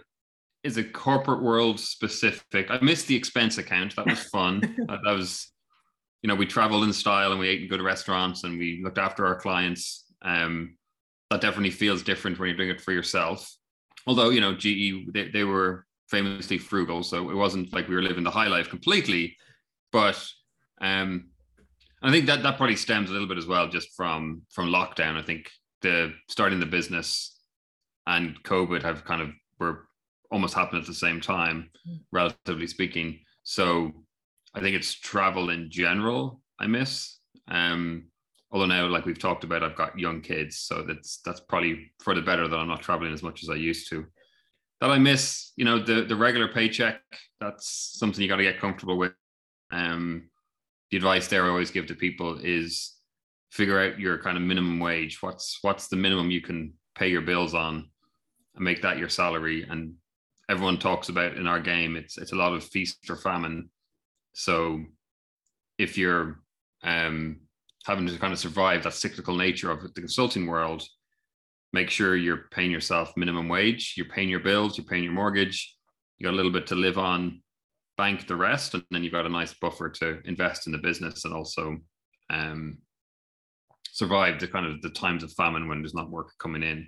Is 0.64 0.76
a 0.76 0.84
corporate 0.84 1.42
world 1.42 1.80
specific? 1.80 2.70
I 2.70 2.78
missed 2.80 3.08
the 3.08 3.16
expense 3.16 3.58
account. 3.58 3.96
That 3.96 4.06
was 4.06 4.22
fun. 4.24 4.60
that, 4.60 5.00
that 5.04 5.12
was, 5.12 5.50
you 6.22 6.28
know, 6.28 6.34
we 6.34 6.46
traveled 6.46 6.84
in 6.84 6.92
style 6.92 7.30
and 7.30 7.40
we 7.40 7.48
ate 7.48 7.62
in 7.62 7.68
good 7.68 7.82
restaurants 7.82 8.44
and 8.44 8.58
we 8.58 8.80
looked 8.84 8.98
after 8.98 9.26
our 9.26 9.34
clients. 9.34 10.04
Um, 10.22 10.76
that 11.30 11.40
definitely 11.40 11.70
feels 11.70 12.02
different 12.02 12.38
when 12.38 12.48
you're 12.48 12.56
doing 12.58 12.68
it 12.68 12.80
for 12.80 12.92
yourself. 12.92 13.50
Although, 14.06 14.30
you 14.30 14.40
know, 14.40 14.54
GE, 14.54 15.12
they, 15.12 15.30
they 15.30 15.44
were 15.44 15.86
famously 16.12 16.58
frugal, 16.58 17.02
so 17.02 17.30
it 17.30 17.34
wasn't 17.34 17.72
like 17.72 17.88
we 17.88 17.96
were 17.96 18.02
living 18.02 18.22
the 18.22 18.30
high 18.30 18.46
life 18.46 18.68
completely. 18.68 19.34
But 19.90 20.22
um, 20.80 21.30
I 22.02 22.10
think 22.12 22.26
that 22.26 22.42
that 22.42 22.58
probably 22.58 22.76
stems 22.76 23.08
a 23.08 23.12
little 23.12 23.26
bit 23.26 23.38
as 23.38 23.46
well, 23.46 23.66
just 23.66 23.96
from 23.96 24.42
from 24.50 24.68
lockdown. 24.68 25.18
I 25.18 25.22
think 25.22 25.50
the 25.80 26.12
starting 26.28 26.60
the 26.60 26.66
business 26.66 27.40
and 28.06 28.40
COVID 28.44 28.82
have 28.82 29.04
kind 29.04 29.22
of 29.22 29.30
were 29.58 29.88
almost 30.30 30.54
happened 30.54 30.82
at 30.82 30.86
the 30.86 30.94
same 30.94 31.20
time, 31.20 31.70
mm. 31.88 31.98
relatively 32.12 32.66
speaking. 32.66 33.18
So 33.42 33.92
I 34.54 34.60
think 34.60 34.76
it's 34.76 34.94
travel 34.94 35.50
in 35.50 35.70
general 35.70 36.40
I 36.60 36.66
miss. 36.66 37.18
Um, 37.48 38.04
although 38.50 38.66
now, 38.66 38.86
like 38.86 39.06
we've 39.06 39.18
talked 39.18 39.44
about, 39.44 39.62
I've 39.62 39.76
got 39.76 39.98
young 39.98 40.20
kids, 40.20 40.58
so 40.58 40.82
that's 40.86 41.20
that's 41.24 41.40
probably 41.40 41.90
for 42.04 42.14
the 42.14 42.22
better 42.22 42.46
that 42.48 42.56
I'm 42.56 42.68
not 42.68 42.82
traveling 42.82 43.14
as 43.14 43.22
much 43.22 43.42
as 43.42 43.48
I 43.48 43.54
used 43.54 43.88
to 43.90 44.06
that 44.82 44.90
I 44.90 44.98
miss, 44.98 45.52
you 45.54 45.64
know, 45.64 45.78
the 45.78 46.02
the 46.02 46.16
regular 46.16 46.48
paycheck. 46.48 47.00
That's 47.40 47.92
something 47.94 48.20
you 48.20 48.28
got 48.28 48.36
to 48.36 48.42
get 48.42 48.58
comfortable 48.58 48.98
with. 48.98 49.12
Um, 49.70 50.28
the 50.90 50.96
advice 50.96 51.28
there 51.28 51.46
I 51.46 51.50
always 51.50 51.70
give 51.70 51.86
to 51.86 51.94
people 51.94 52.40
is 52.42 52.96
figure 53.52 53.78
out 53.78 54.00
your 54.00 54.18
kind 54.18 54.36
of 54.36 54.42
minimum 54.42 54.80
wage. 54.80 55.22
What's 55.22 55.60
what's 55.62 55.86
the 55.86 55.94
minimum 55.94 56.32
you 56.32 56.40
can 56.40 56.74
pay 56.96 57.06
your 57.06 57.20
bills 57.20 57.54
on, 57.54 57.90
and 58.56 58.64
make 58.64 58.82
that 58.82 58.98
your 58.98 59.08
salary. 59.08 59.64
And 59.70 59.94
everyone 60.48 60.78
talks 60.78 61.08
about 61.08 61.36
in 61.36 61.46
our 61.46 61.60
game, 61.60 61.94
it's 61.94 62.18
it's 62.18 62.32
a 62.32 62.36
lot 62.36 62.52
of 62.52 62.64
feast 62.64 63.08
or 63.08 63.14
famine. 63.14 63.70
So 64.32 64.80
if 65.78 65.96
you're 65.96 66.40
um, 66.82 67.36
having 67.86 68.08
to 68.08 68.18
kind 68.18 68.32
of 68.32 68.38
survive 68.40 68.82
that 68.82 68.94
cyclical 68.94 69.36
nature 69.36 69.70
of 69.70 69.82
the 69.82 70.00
consulting 70.00 70.48
world, 70.48 70.82
make 71.72 71.90
sure 71.90 72.16
you're 72.16 72.44
paying 72.50 72.70
yourself 72.70 73.12
minimum 73.16 73.48
wage, 73.48 73.94
you're 73.96 74.06
paying 74.06 74.28
your 74.28 74.40
bills, 74.40 74.76
you're 74.76 74.86
paying 74.86 75.04
your 75.04 75.12
mortgage, 75.12 75.74
you 76.18 76.24
got 76.24 76.34
a 76.34 76.36
little 76.36 76.52
bit 76.52 76.66
to 76.68 76.74
live 76.74 76.98
on, 76.98 77.42
bank 77.96 78.26
the 78.26 78.36
rest, 78.36 78.74
and 78.74 78.84
then 78.90 79.02
you've 79.02 79.12
got 79.12 79.26
a 79.26 79.30
nice 79.30 79.54
buffer 79.54 79.88
to 79.88 80.20
invest 80.24 80.66
in 80.66 80.72
the 80.72 80.78
business 80.78 81.24
and 81.24 81.34
also 81.34 81.76
um, 82.30 82.78
survive 83.90 84.38
the 84.38 84.48
kind 84.48 84.66
of 84.66 84.80
the 84.82 84.90
times 84.90 85.22
of 85.22 85.32
famine 85.32 85.68
when 85.68 85.80
there's 85.82 85.94
not 85.94 86.10
work 86.10 86.32
coming 86.38 86.62
in. 86.62 86.86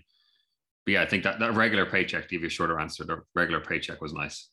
but 0.84 0.92
yeah, 0.92 1.02
I 1.02 1.06
think 1.06 1.24
that 1.24 1.38
that 1.38 1.54
regular 1.54 1.86
paycheck, 1.86 2.22
to 2.22 2.28
give 2.28 2.42
you 2.42 2.48
a 2.48 2.50
shorter 2.50 2.80
answer, 2.80 3.04
the 3.04 3.22
regular 3.34 3.60
paycheck 3.60 4.00
was 4.00 4.12
nice. 4.12 4.50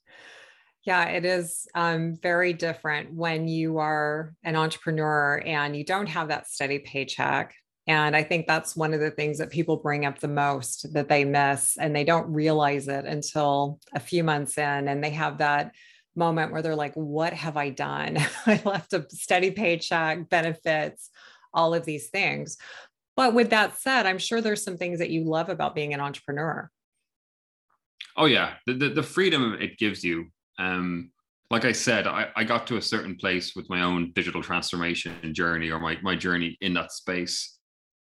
Yeah, 0.84 1.06
it 1.10 1.26
is 1.26 1.68
um, 1.76 2.16
very 2.24 2.54
different 2.54 3.14
when 3.14 3.48
you 3.48 3.78
are 3.78 4.34
an 4.44 4.56
entrepreneur 4.56 5.42
and 5.46 5.76
you 5.76 5.86
don't 5.86 6.08
have 6.08 6.30
that 6.30 6.48
steady 6.48 6.80
paycheck. 6.80 7.54
And 7.88 8.16
I 8.16 8.24
think 8.24 8.46
that's 8.46 8.76
one 8.76 8.94
of 8.94 9.00
the 9.00 9.10
things 9.10 9.40
that 9.40 9.50
people 9.50 9.78
bring 9.78 10.06
up 10.06 10.20
the 10.20 10.28
most 10.28 10.94
that 10.94 11.10
they 11.10 11.26
miss, 11.26 11.78
and 11.78 11.96
they 11.96 12.04
don't 12.04 12.32
realize 12.32 12.88
it 12.88 13.06
until 13.06 13.80
a 13.94 14.00
few 14.00 14.24
months 14.24 14.58
in. 14.58 14.88
And 14.88 15.04
they 15.04 15.10
have 15.12 15.40
that 15.40 15.74
moment 16.16 16.52
where 16.52 16.62
they're 16.62 16.76
like, 16.76 16.94
What 16.94 17.34
have 17.34 17.58
I 17.58 17.70
done? 17.70 18.18
I 18.46 18.62
left 18.66 18.94
a 18.94 19.06
steady 19.10 19.52
paycheck, 19.52 20.30
benefits, 20.30 21.10
all 21.54 21.74
of 21.74 21.86
these 21.86 22.10
things. 22.10 22.58
But 23.16 23.34
with 23.34 23.50
that 23.50 23.78
said, 23.80 24.06
I'm 24.06 24.20
sure 24.20 24.42
there's 24.42 24.64
some 24.64 24.78
things 24.78 25.00
that 25.00 25.10
you 25.10 25.24
love 25.26 25.50
about 25.50 25.76
being 25.76 25.94
an 25.94 26.00
entrepreneur. 26.00 26.70
Oh, 28.16 28.26
yeah. 28.26 28.54
The, 28.68 28.74
the, 28.74 28.90
the 28.90 29.04
freedom 29.04 29.58
it 29.60 29.78
gives 29.78 30.04
you. 30.04 30.28
Um, 30.60 31.12
like 31.50 31.66
I 31.66 31.72
said, 31.74 32.08
I, 32.08 32.30
I 32.36 32.44
got 32.46 32.66
to 32.68 32.78
a 32.78 32.82
certain 32.82 33.16
place 33.16 33.56
with 33.56 33.70
my 33.70 33.82
own 33.82 34.12
digital 34.14 34.42
transformation 34.42 35.34
journey 35.34 35.70
or 35.70 35.80
my, 35.80 35.98
my 36.02 36.16
journey 36.16 36.58
in 36.62 36.74
that 36.76 36.94
space 36.94 37.58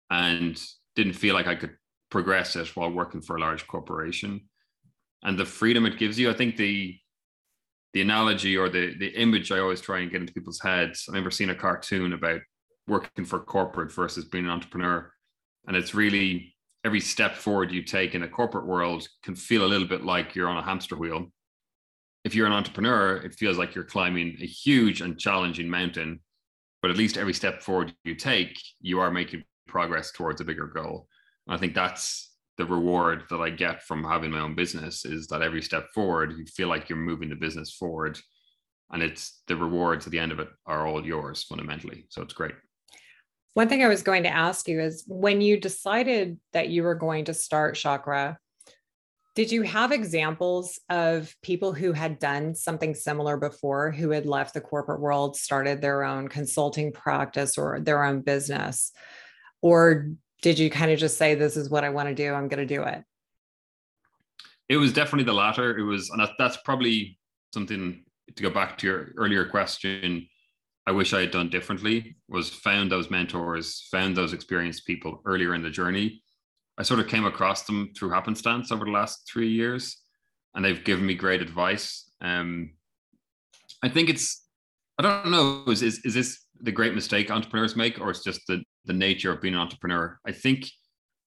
and 0.10 0.62
didn't 0.96 1.14
feel 1.14 1.34
like 1.34 1.48
I 1.48 1.56
could 1.56 1.76
progress 2.10 2.56
it 2.56 2.76
while 2.76 2.92
working 2.92 3.22
for 3.22 3.36
a 3.36 3.40
large 3.42 3.68
corporation. 3.68 4.42
And 5.24 5.38
the 5.38 5.46
freedom 5.46 5.86
it 5.86 5.98
gives 5.98 6.20
you, 6.20 6.30
I 6.30 6.34
think 6.34 6.58
the 6.58 6.98
the 7.94 8.02
analogy 8.02 8.58
or 8.58 8.70
the 8.70 8.96
the 8.98 9.10
image 9.20 9.52
I 9.52 9.60
always 9.60 9.82
try 9.82 10.00
and 10.00 10.12
get 10.12 10.22
into 10.22 10.34
people's 10.34 10.60
heads. 10.62 11.06
I 11.08 11.12
remember 11.12 11.32
seeing 11.32 11.50
a 11.50 11.56
cartoon 11.56 12.14
about 12.14 12.42
working 12.88 13.26
for 13.26 13.40
corporate 13.40 13.92
versus 13.92 14.26
being 14.26 14.46
an 14.46 14.52
entrepreneur, 14.52 15.12
and 15.68 15.76
it's 15.76 15.96
really 15.96 16.56
every 16.84 17.00
step 17.00 17.36
forward 17.36 17.72
you 17.72 17.82
take 17.82 18.14
in 18.14 18.24
a 18.24 18.28
corporate 18.28 18.68
world 18.68 19.08
can 19.24 19.36
feel 19.36 19.66
a 19.66 19.68
little 19.68 19.88
bit 19.88 20.04
like 20.04 20.36
you're 20.36 20.48
on 20.48 20.58
a 20.58 20.64
hamster 20.64 20.96
wheel. 20.96 21.32
If 22.24 22.36
you're 22.36 22.46
an 22.46 22.54
entrepreneur, 22.54 23.18
it 23.18 23.34
feels 23.34 23.58
like 23.58 23.74
you're 23.74 23.84
climbing 23.84 24.38
a 24.40 24.46
huge 24.46 25.02
and 25.02 25.18
challenging 25.18 25.68
mountain, 25.68 26.20
but 26.82 26.92
at 26.92 26.98
least 26.98 27.18
every 27.18 27.34
step 27.34 27.64
forward 27.64 27.94
you 28.04 28.14
take, 28.14 28.60
you 28.80 29.00
are 29.00 29.10
making 29.10 29.44
progress 29.68 30.12
towards 30.12 30.42
a 30.42 30.46
bigger 30.46 30.68
goal. 30.68 31.08
And 31.48 31.56
I 31.56 31.60
think 31.60 31.74
that's 31.74 32.32
the 32.58 32.66
reward 32.66 33.24
that 33.30 33.42
I 33.42 33.50
get 33.50 33.84
from 33.84 34.04
having 34.04 34.32
my 34.32 34.40
own 34.40 34.56
business 34.56 35.06
is 35.06 35.28
that 35.28 35.42
every 35.42 35.62
step 35.62 35.88
forward, 35.94 36.34
you 36.38 36.46
feel 36.46 36.70
like 36.70 36.90
you're 36.90 36.98
moving 36.98 37.30
the 37.30 37.36
business 37.36 37.74
forward. 37.74 38.20
And 38.92 39.04
it's 39.04 39.42
the 39.48 39.56
rewards 39.56 40.06
at 40.06 40.12
the 40.12 40.20
end 40.20 40.32
of 40.32 40.40
it 40.40 40.48
are 40.66 40.88
all 40.88 41.06
yours 41.06 41.44
fundamentally. 41.44 42.06
So 42.10 42.22
it's 42.22 42.34
great. 42.34 42.54
One 43.56 43.70
thing 43.70 43.84
I 43.84 43.88
was 43.88 44.04
going 44.04 44.24
to 44.24 44.30
ask 44.30 44.68
you 44.68 44.82
is 44.82 45.06
when 45.08 45.42
you 45.42 45.60
decided 45.60 46.40
that 46.54 46.70
you 46.70 46.84
were 46.84 46.96
going 46.96 47.26
to 47.26 47.34
start 47.34 47.76
Chakra, 47.76 48.38
did 49.34 49.52
you 49.52 49.64
have 49.64 49.92
examples 49.92 50.80
of 50.90 51.36
people 51.42 51.74
who 51.74 51.92
had 51.92 52.20
done 52.20 52.56
something 52.56 52.96
similar 52.96 53.36
before, 53.36 53.92
who 53.92 54.12
had 54.12 54.26
left 54.26 54.54
the 54.54 54.62
corporate 54.62 55.02
world, 55.02 55.36
started 55.36 55.82
their 55.82 56.04
own 56.04 56.30
consulting 56.30 56.94
practice 56.94 57.58
or 57.58 57.82
their 57.82 58.04
own 58.04 58.22
business? 58.22 58.94
Or 59.66 60.12
did 60.44 60.60
you 60.60 60.70
kind 60.70 60.92
of 60.92 61.00
just 61.00 61.18
say 61.18 61.34
this 61.34 61.58
is 61.58 61.72
what 61.72 61.84
i 61.84 61.90
want 61.90 62.08
to 62.08 62.14
do. 62.14 62.32
I'm 62.32 62.48
going 62.48 62.66
to 62.68 62.76
do 62.76 62.84
it 62.84 63.04
it 64.70 64.78
was 64.78 64.94
definitely 64.94 65.26
the 65.26 65.34
latter. 65.34 65.78
It 65.78 65.84
was 65.84 66.10
and 66.10 66.28
that's 66.38 66.58
probably 66.58 67.20
something 67.54 68.04
to 68.36 68.44
go 68.44 68.50
back 68.50 68.78
to 68.78 68.88
your 68.88 69.14
earlier 69.18 69.46
question 69.46 70.28
i 70.88 70.92
wish 70.92 71.14
i 71.14 71.22
had 71.22 71.32
done 71.32 71.50
differently 71.50 72.16
was 72.28 72.50
found 72.50 72.92
those 72.92 73.10
mentors 73.10 73.88
found 73.92 74.18
those 74.18 74.34
experienced 74.34 74.86
people 74.86 75.22
earlier 75.26 75.56
in 75.56 75.64
the 75.64 75.70
journey. 75.70 76.22
I 76.78 76.84
sort 76.84 77.00
of 77.00 77.08
came 77.08 77.26
across 77.26 77.64
them 77.64 77.92
through 77.96 78.10
happenstance 78.10 78.72
over 78.72 78.84
the 78.86 78.92
last 78.92 79.30
three 79.32 79.48
years 79.50 79.98
and 80.54 80.66
they've 80.66 80.84
given 80.84 81.06
me 81.06 81.16
great 81.16 81.42
advice. 81.42 82.12
Um, 82.22 82.72
i 83.84 83.90
think 83.90 84.10
it's 84.10 84.44
i 84.98 85.04
don't 85.04 85.32
know 85.32 85.64
is, 85.68 85.82
is, 85.82 86.00
is 86.04 86.14
this 86.14 86.46
the 86.62 86.72
great 86.72 86.96
mistake 86.96 87.30
entrepreneurs 87.30 87.76
make 87.76 88.00
or 88.00 88.10
it's 88.10 88.24
just 88.24 88.42
the 88.48 88.64
the 88.86 88.94
nature 88.94 89.32
of 89.32 89.42
being 89.42 89.54
an 89.54 89.60
entrepreneur. 89.60 90.20
I 90.26 90.32
think 90.32 90.68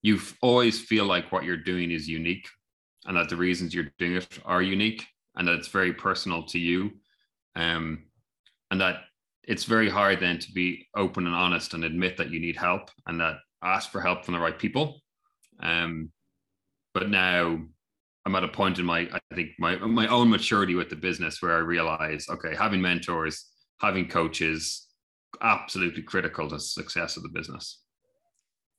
you 0.01 0.19
always 0.41 0.79
feel 0.79 1.05
like 1.05 1.31
what 1.31 1.43
you're 1.43 1.57
doing 1.57 1.91
is 1.91 2.07
unique 2.07 2.47
and 3.05 3.17
that 3.17 3.29
the 3.29 3.35
reasons 3.35 3.73
you're 3.73 3.91
doing 3.97 4.13
it 4.13 4.39
are 4.45 4.61
unique 4.61 5.05
and 5.35 5.47
that 5.47 5.55
it's 5.55 5.67
very 5.67 5.93
personal 5.93 6.43
to 6.43 6.59
you. 6.59 6.91
Um, 7.55 8.03
and 8.71 8.79
that 8.81 9.01
it's 9.43 9.63
very 9.63 9.89
hard 9.89 10.19
then 10.19 10.39
to 10.39 10.51
be 10.51 10.87
open 10.95 11.25
and 11.25 11.35
honest 11.35 11.73
and 11.73 11.83
admit 11.83 12.17
that 12.17 12.29
you 12.29 12.39
need 12.39 12.55
help 12.55 12.89
and 13.07 13.19
that 13.19 13.37
ask 13.63 13.89
for 13.91 13.99
help 13.99 14.23
from 14.23 14.35
the 14.35 14.39
right 14.39 14.57
people. 14.57 15.01
Um, 15.59 16.11
but 16.93 17.09
now 17.09 17.59
I'm 18.25 18.35
at 18.35 18.43
a 18.43 18.47
point 18.47 18.79
in 18.79 18.85
my, 18.85 19.09
I 19.11 19.35
think 19.35 19.51
my 19.57 19.75
my 19.77 20.07
own 20.07 20.29
maturity 20.29 20.75
with 20.75 20.89
the 20.89 20.95
business 20.95 21.41
where 21.41 21.55
I 21.55 21.59
realize, 21.59 22.27
okay, 22.29 22.55
having 22.55 22.81
mentors, 22.81 23.45
having 23.79 24.07
coaches, 24.07 24.87
absolutely 25.41 26.03
critical 26.03 26.47
to 26.49 26.55
the 26.55 26.61
success 26.61 27.17
of 27.17 27.23
the 27.23 27.29
business. 27.29 27.81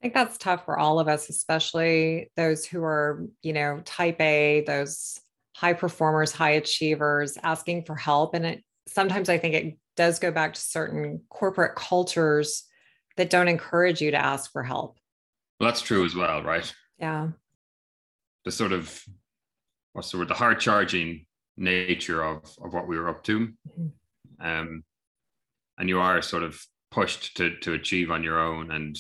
I 0.00 0.02
think 0.02 0.14
that's 0.14 0.38
tough 0.38 0.64
for 0.64 0.78
all 0.78 0.99
of 0.99 1.09
us, 1.09 1.28
especially 1.28 2.30
those 2.37 2.64
who 2.64 2.83
are, 2.83 3.26
you 3.42 3.52
know, 3.52 3.83
type 3.85 4.21
A, 4.21 4.64
those 4.66 5.21
high 5.54 5.75
performers, 5.75 6.33
high 6.33 6.52
achievers, 6.52 7.37
asking 7.42 7.85
for 7.85 7.95
help. 7.95 8.35
And 8.35 8.47
it 8.47 8.64
sometimes 8.88 9.28
I 9.28 9.37
think 9.37 9.54
it 9.54 9.78
does 9.97 10.19
go 10.19 10.30
back 10.30 10.54
to 10.54 10.61
certain 10.61 11.21
corporate 11.28 11.76
cultures 11.76 12.64
that 13.16 13.28
don't 13.28 13.49
encourage 13.49 14.00
you 14.00 14.11
to 14.12 14.16
ask 14.16 14.50
for 14.52 14.62
help. 14.62 14.99
Well, 15.59 15.69
that's 15.69 15.83
true 15.83 16.07
as 16.07 16.14
well, 16.14 16.42
right? 16.42 16.73
Yeah. 16.99 17.28
The 18.47 18.52
sort 18.52 18.73
of 18.73 19.04
what's 19.92 20.11
the 20.11 20.19
word, 20.19 20.28
the 20.28 20.35
hard 20.35 20.61
charging 20.61 21.26
nature 21.59 22.25
of 22.25 22.42
of 22.64 22.73
what 22.73 22.88
we 22.88 22.99
were 22.99 23.11
up 23.11 23.23
to. 23.25 23.40
Mm-hmm. 23.40 24.47
Um, 24.47 24.85
and 25.80 25.88
you 25.88 25.99
are 25.99 26.22
sort 26.22 26.44
of 26.44 26.60
pushed 26.92 27.37
to 27.37 27.56
to 27.58 27.72
achieve 27.75 28.10
on 28.10 28.22
your 28.22 28.38
own 28.38 28.70
and 28.70 28.96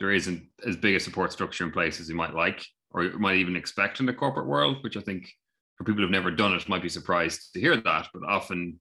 there 0.00 0.12
isn't 0.12 0.42
as 0.66 0.76
big 0.76 0.94
a 0.94 1.00
support 1.00 1.32
structure 1.32 1.64
in 1.64 1.70
place 1.70 2.00
as 2.00 2.08
you 2.08 2.14
might 2.14 2.34
like 2.34 2.64
or 2.92 3.04
you 3.04 3.18
might 3.18 3.36
even 3.36 3.56
expect 3.56 4.00
in 4.00 4.06
the 4.06 4.12
corporate 4.12 4.46
world 4.46 4.78
which 4.82 4.96
i 4.96 5.00
think 5.00 5.30
for 5.76 5.84
people 5.84 6.02
who've 6.02 6.10
never 6.10 6.30
done 6.30 6.54
it 6.54 6.68
might 6.68 6.82
be 6.82 6.88
surprised 6.88 7.52
to 7.52 7.60
hear 7.60 7.76
that 7.76 8.08
but 8.14 8.22
often 8.26 8.78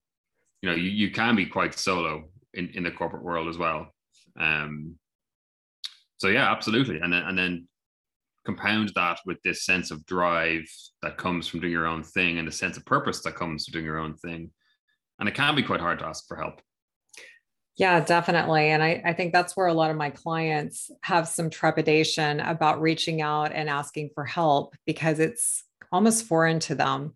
you 0.63 0.69
know 0.69 0.75
you, 0.75 0.89
you 0.89 1.11
can 1.11 1.35
be 1.35 1.45
quite 1.45 1.77
solo 1.77 2.23
in, 2.53 2.69
in 2.69 2.83
the 2.83 2.91
corporate 2.91 3.23
world 3.23 3.47
as 3.47 3.57
well. 3.57 3.87
Um 4.39 4.95
so 6.17 6.29
yeah 6.29 6.51
absolutely. 6.51 6.99
And 6.99 7.11
then 7.11 7.23
and 7.23 7.37
then 7.37 7.67
compound 8.45 8.91
that 8.95 9.19
with 9.25 9.41
this 9.43 9.65
sense 9.65 9.91
of 9.91 10.05
drive 10.05 10.65
that 11.01 11.17
comes 11.17 11.47
from 11.47 11.59
doing 11.59 11.71
your 11.71 11.87
own 11.87 12.03
thing 12.03 12.39
and 12.39 12.47
the 12.47 12.51
sense 12.51 12.77
of 12.77 12.85
purpose 12.85 13.21
that 13.21 13.35
comes 13.35 13.65
from 13.65 13.73
doing 13.73 13.85
your 13.85 13.99
own 13.99 14.15
thing. 14.15 14.51
And 15.19 15.29
it 15.29 15.35
can 15.35 15.55
be 15.55 15.63
quite 15.63 15.79
hard 15.79 15.99
to 15.99 16.05
ask 16.05 16.27
for 16.27 16.37
help 16.37 16.61
yeah, 17.75 17.99
definitely. 18.01 18.69
And 18.69 18.83
I, 18.83 19.01
I 19.03 19.13
think 19.13 19.33
that's 19.33 19.57
where 19.57 19.67
a 19.67 19.73
lot 19.73 19.89
of 19.89 19.97
my 19.97 20.11
clients 20.11 20.91
have 21.01 21.27
some 21.27 21.49
trepidation 21.49 22.39
about 22.39 22.81
reaching 22.81 23.21
out 23.21 23.51
and 23.51 23.67
asking 23.67 24.11
for 24.13 24.25
help 24.25 24.75
because 24.85 25.19
it's 25.19 25.63
almost 25.91 26.25
foreign 26.25 26.59
to 26.59 26.75
them. 26.75 27.13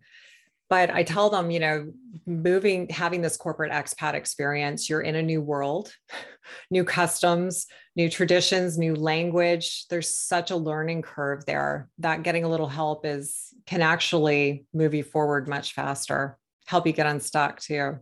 But 0.68 0.90
I 0.90 1.02
tell 1.02 1.30
them, 1.30 1.50
you 1.50 1.60
know, 1.60 1.92
moving, 2.26 2.88
having 2.88 3.22
this 3.22 3.36
corporate 3.36 3.72
expat 3.72 4.14
experience, 4.14 4.90
you're 4.90 5.00
in 5.00 5.14
a 5.14 5.22
new 5.22 5.40
world, 5.40 5.94
new 6.70 6.84
customs, 6.84 7.66
new 7.96 8.10
traditions, 8.10 8.76
new 8.76 8.94
language. 8.94 9.86
There's 9.88 10.10
such 10.10 10.50
a 10.50 10.56
learning 10.56 11.02
curve 11.02 11.46
there 11.46 11.88
that 11.98 12.22
getting 12.22 12.44
a 12.44 12.48
little 12.48 12.68
help 12.68 13.06
is 13.06 13.54
can 13.64 13.80
actually 13.80 14.66
move 14.74 14.92
you 14.92 15.04
forward 15.04 15.48
much 15.48 15.72
faster, 15.72 16.36
help 16.66 16.86
you 16.86 16.92
get 16.92 17.06
unstuck 17.06 17.60
too. 17.60 18.00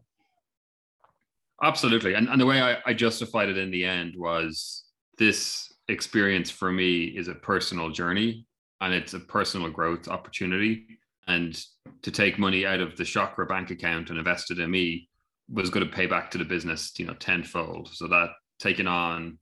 Absolutely. 1.63 2.15
And, 2.15 2.29
and 2.29 2.41
the 2.41 2.47
way 2.47 2.61
I, 2.61 2.79
I 2.85 2.93
justified 2.93 3.49
it 3.49 3.57
in 3.57 3.71
the 3.71 3.85
end 3.85 4.15
was 4.17 4.85
this 5.19 5.73
experience 5.89 6.51
for 6.51 6.71
me 6.71 7.05
is 7.05 7.29
a 7.29 7.35
personal 7.35 7.91
journey 7.91 8.47
and 8.81 8.93
it's 8.93 9.15
a 9.15 9.21
personal 9.21 9.71
growth 9.71 10.09
opportunity. 10.09 10.87
And 11.27 11.59
to 12.03 12.11
take 12.11 12.39
money 12.39 12.67
out 12.67 12.81
of 12.81 12.97
the 12.97 13.05
Chakra 13.05 13.47
bank 13.47 13.71
account 13.71 14.11
and 14.11 14.19
invest 14.19 14.51
it 14.51 14.59
in 14.59 14.71
me 14.71 15.09
was 15.51 15.71
going 15.71 15.87
to 15.87 15.93
pay 15.93 16.07
back 16.07 16.31
to 16.33 16.39
the 16.39 16.45
business, 16.45 16.93
you 16.99 17.07
know, 17.07 17.15
tenfold. 17.15 17.89
So 17.93 18.07
that 18.09 18.31
taking 18.59 18.87
on 18.87 19.39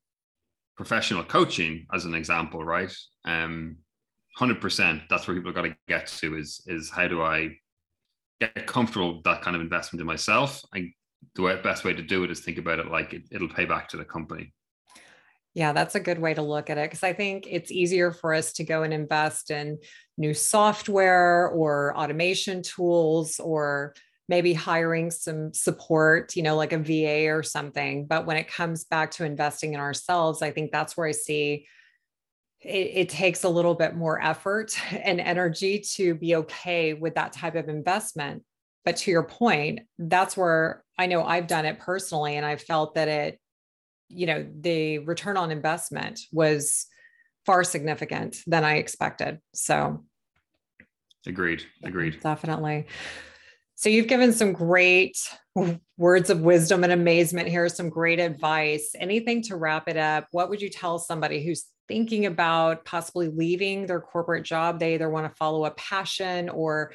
professional 0.77 1.25
coaching 1.25 1.87
as 1.93 2.05
an 2.05 2.15
example, 2.15 2.65
right? 2.65 2.95
Um, 3.25 3.79
100% 4.39 5.03
that's 5.09 5.27
where 5.27 5.37
people 5.37 5.53
got 5.53 5.63
to 5.63 5.77
get 5.89 6.07
to 6.07 6.37
is 6.37 6.61
is 6.67 6.91
how 6.91 7.07
do 7.07 7.23
i 7.23 7.51
get 8.41 8.67
comfortable 8.67 9.17
with 9.17 9.25
that 9.25 9.43
kind 9.43 9.55
of 9.55 9.63
investment 9.63 10.01
in 10.01 10.07
myself 10.07 10.61
and 10.73 10.93
the 11.35 11.43
way, 11.43 11.61
best 11.63 11.85
way 11.85 11.95
to 11.95 12.03
do 12.03 12.25
it 12.25 12.31
is 12.31 12.41
think 12.41 12.59
about 12.59 12.79
it 12.79 12.91
like 12.91 13.13
it, 13.13 13.23
it'll 13.31 13.49
pay 13.49 13.65
back 13.65 13.89
to 13.91 13.97
the 13.97 14.05
company. 14.05 14.53
Yeah, 15.55 15.73
that's 15.73 15.95
a 15.95 16.01
good 16.01 16.19
way 16.19 16.35
to 16.35 16.43
look 16.43 16.69
at 16.69 16.79
it 16.79 16.91
because 16.91 17.05
I 17.05 17.13
think 17.13 17.47
it's 17.49 17.71
easier 17.71 18.11
for 18.11 18.35
us 18.35 18.53
to 18.55 18.65
go 18.65 18.83
and 18.83 18.93
invest 18.93 19.53
in 19.53 19.79
new 20.19 20.35
software 20.35 21.49
or 21.49 21.97
automation 21.97 22.63
tools 22.63 23.39
or 23.39 23.95
maybe 24.29 24.53
hiring 24.53 25.11
some 25.11 25.53
support, 25.53 26.35
you 26.35 26.43
know, 26.43 26.57
like 26.57 26.73
a 26.73 26.79
VA 26.79 27.31
or 27.33 27.43
something. 27.43 28.07
But 28.07 28.27
when 28.27 28.37
it 28.37 28.49
comes 28.49 28.85
back 28.85 29.13
to 29.13 29.25
investing 29.25 29.75
in 29.75 29.81
ourselves, 29.81 30.43
I 30.43 30.51
think 30.51 30.73
that's 30.73 30.97
where 30.97 31.07
I 31.07 31.13
see 31.13 31.67
it, 32.61 32.91
it, 32.95 33.09
takes 33.11 33.45
a 33.45 33.49
little 33.49 33.75
bit 33.75 33.95
more 33.95 34.21
effort 34.23 34.77
and 34.93 35.21
energy 35.21 35.81
to 35.95 36.15
be 36.15 36.37
okay 36.37 36.95
with 36.95 37.15
that 37.15 37.33
type 37.33 37.55
of 37.55 37.69
investment. 37.69 38.43
But 38.85 38.97
to 38.99 39.11
your 39.11 39.23
point, 39.23 39.81
that's 39.99 40.37
where 40.37 40.85
I 40.99 41.07
know 41.07 41.25
I've 41.25 41.47
done 41.47 41.65
it 41.65 41.79
personally, 41.79 42.37
and 42.37 42.45
I 42.45 42.57
felt 42.57 42.95
that 42.95 43.09
it, 43.09 43.41
you 44.09 44.27
know, 44.27 44.47
the 44.61 44.99
return 44.99 45.37
on 45.37 45.51
investment 45.51 46.21
was 46.31 46.87
far 47.47 47.65
significant 47.65 48.37
than 48.47 48.65
I 48.65 48.77
expected. 48.77 49.41
So, 49.55 50.05
agreed, 51.27 51.65
agreed. 51.83 52.21
Definitely. 52.21 52.87
So, 53.75 53.89
you've 53.89 54.07
given 54.07 54.33
some 54.33 54.53
great 54.53 55.19
words 55.97 56.31
of 56.31 56.41
wisdom 56.41 56.85
and 56.85 56.93
amazement 56.93 57.49
here, 57.49 57.69
some 57.69 57.89
great 57.89 58.21
advice. 58.21 58.95
Anything 58.99 59.43
to 59.43 59.57
wrap 59.57 59.89
it 59.89 59.97
up? 59.97 60.27
What 60.33 60.51
would 60.51 60.61
you 60.61 60.69
tell 60.69 60.99
somebody 60.99 61.45
who's 61.45 61.65
thinking 61.87 62.27
about 62.27 62.85
possibly 62.85 63.29
leaving 63.29 63.87
their 63.87 64.01
corporate 64.01 64.45
job? 64.45 64.79
They 64.79 64.95
either 64.95 65.11
want 65.11 65.31
to 65.31 65.37
follow 65.37 65.65
a 65.65 65.71
passion 65.73 66.49
or 66.49 66.93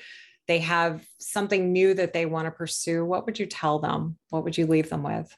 they 0.50 0.60
have 0.60 1.06
something 1.20 1.72
new 1.72 1.94
that 1.94 2.12
they 2.12 2.26
want 2.26 2.48
to 2.48 2.52
pursue. 2.52 3.06
What 3.06 3.28
would 3.28 3.38
you 3.38 3.46
tell 3.46 3.78
them? 3.78 4.18
What 4.32 4.44
would 4.44 4.58
you 4.58 4.66
leave 4.66 4.90
them 4.90 5.04
with? 5.04 5.32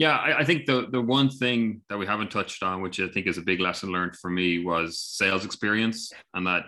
Yeah, 0.00 0.16
I, 0.16 0.40
I, 0.40 0.44
think 0.44 0.66
the 0.66 0.88
the 0.90 1.00
one 1.00 1.30
thing 1.30 1.82
that 1.88 1.96
we 1.96 2.06
haven't 2.06 2.32
touched 2.32 2.64
on, 2.64 2.82
which 2.82 2.98
I 2.98 3.06
think 3.06 3.28
is 3.28 3.38
a 3.38 3.42
big 3.42 3.60
lesson 3.60 3.92
learned 3.92 4.16
for 4.16 4.28
me, 4.28 4.58
was 4.58 4.98
sales 4.98 5.44
experience, 5.44 6.12
and 6.34 6.44
that 6.48 6.64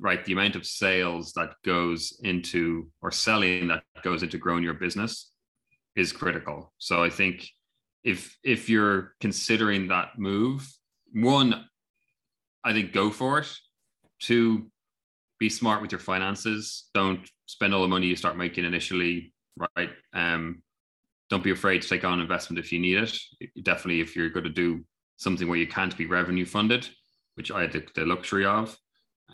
right 0.00 0.24
the 0.24 0.32
amount 0.32 0.56
of 0.56 0.64
sales 0.64 1.34
that 1.34 1.50
goes 1.62 2.18
into 2.22 2.88
or 3.02 3.10
selling 3.10 3.68
that 3.68 3.82
goes 4.02 4.22
into 4.22 4.38
growing 4.38 4.62
your 4.62 4.74
business 4.74 5.30
is 5.94 6.10
critical. 6.10 6.72
So 6.78 7.04
I 7.04 7.10
think 7.10 7.46
if 8.02 8.34
if 8.42 8.70
you're 8.70 9.12
considering 9.20 9.88
that 9.88 10.18
move, 10.18 10.66
one, 11.12 11.66
I 12.64 12.72
think 12.72 12.94
go 12.94 13.10
for 13.10 13.40
it. 13.40 13.54
Two, 14.20 14.70
be 15.38 15.48
smart 15.48 15.82
with 15.82 15.92
your 15.92 15.98
finances. 16.00 16.88
Don't 16.94 17.28
spend 17.46 17.74
all 17.74 17.82
the 17.82 17.88
money 17.88 18.06
you 18.06 18.16
start 18.16 18.36
making 18.36 18.64
initially, 18.64 19.32
right? 19.76 19.90
Um, 20.12 20.62
don't 21.30 21.44
be 21.44 21.50
afraid 21.50 21.82
to 21.82 21.88
take 21.88 22.04
on 22.04 22.20
investment 22.20 22.58
if 22.58 22.72
you 22.72 22.78
need 22.78 22.98
it. 22.98 23.18
Definitely, 23.62 24.00
if 24.00 24.16
you're 24.16 24.30
going 24.30 24.44
to 24.44 24.50
do 24.50 24.84
something 25.16 25.48
where 25.48 25.58
you 25.58 25.66
can't 25.66 25.96
be 25.96 26.06
revenue 26.06 26.46
funded, 26.46 26.88
which 27.34 27.50
I 27.50 27.62
had 27.62 27.72
the, 27.72 27.84
the 27.94 28.06
luxury 28.06 28.46
of. 28.46 28.76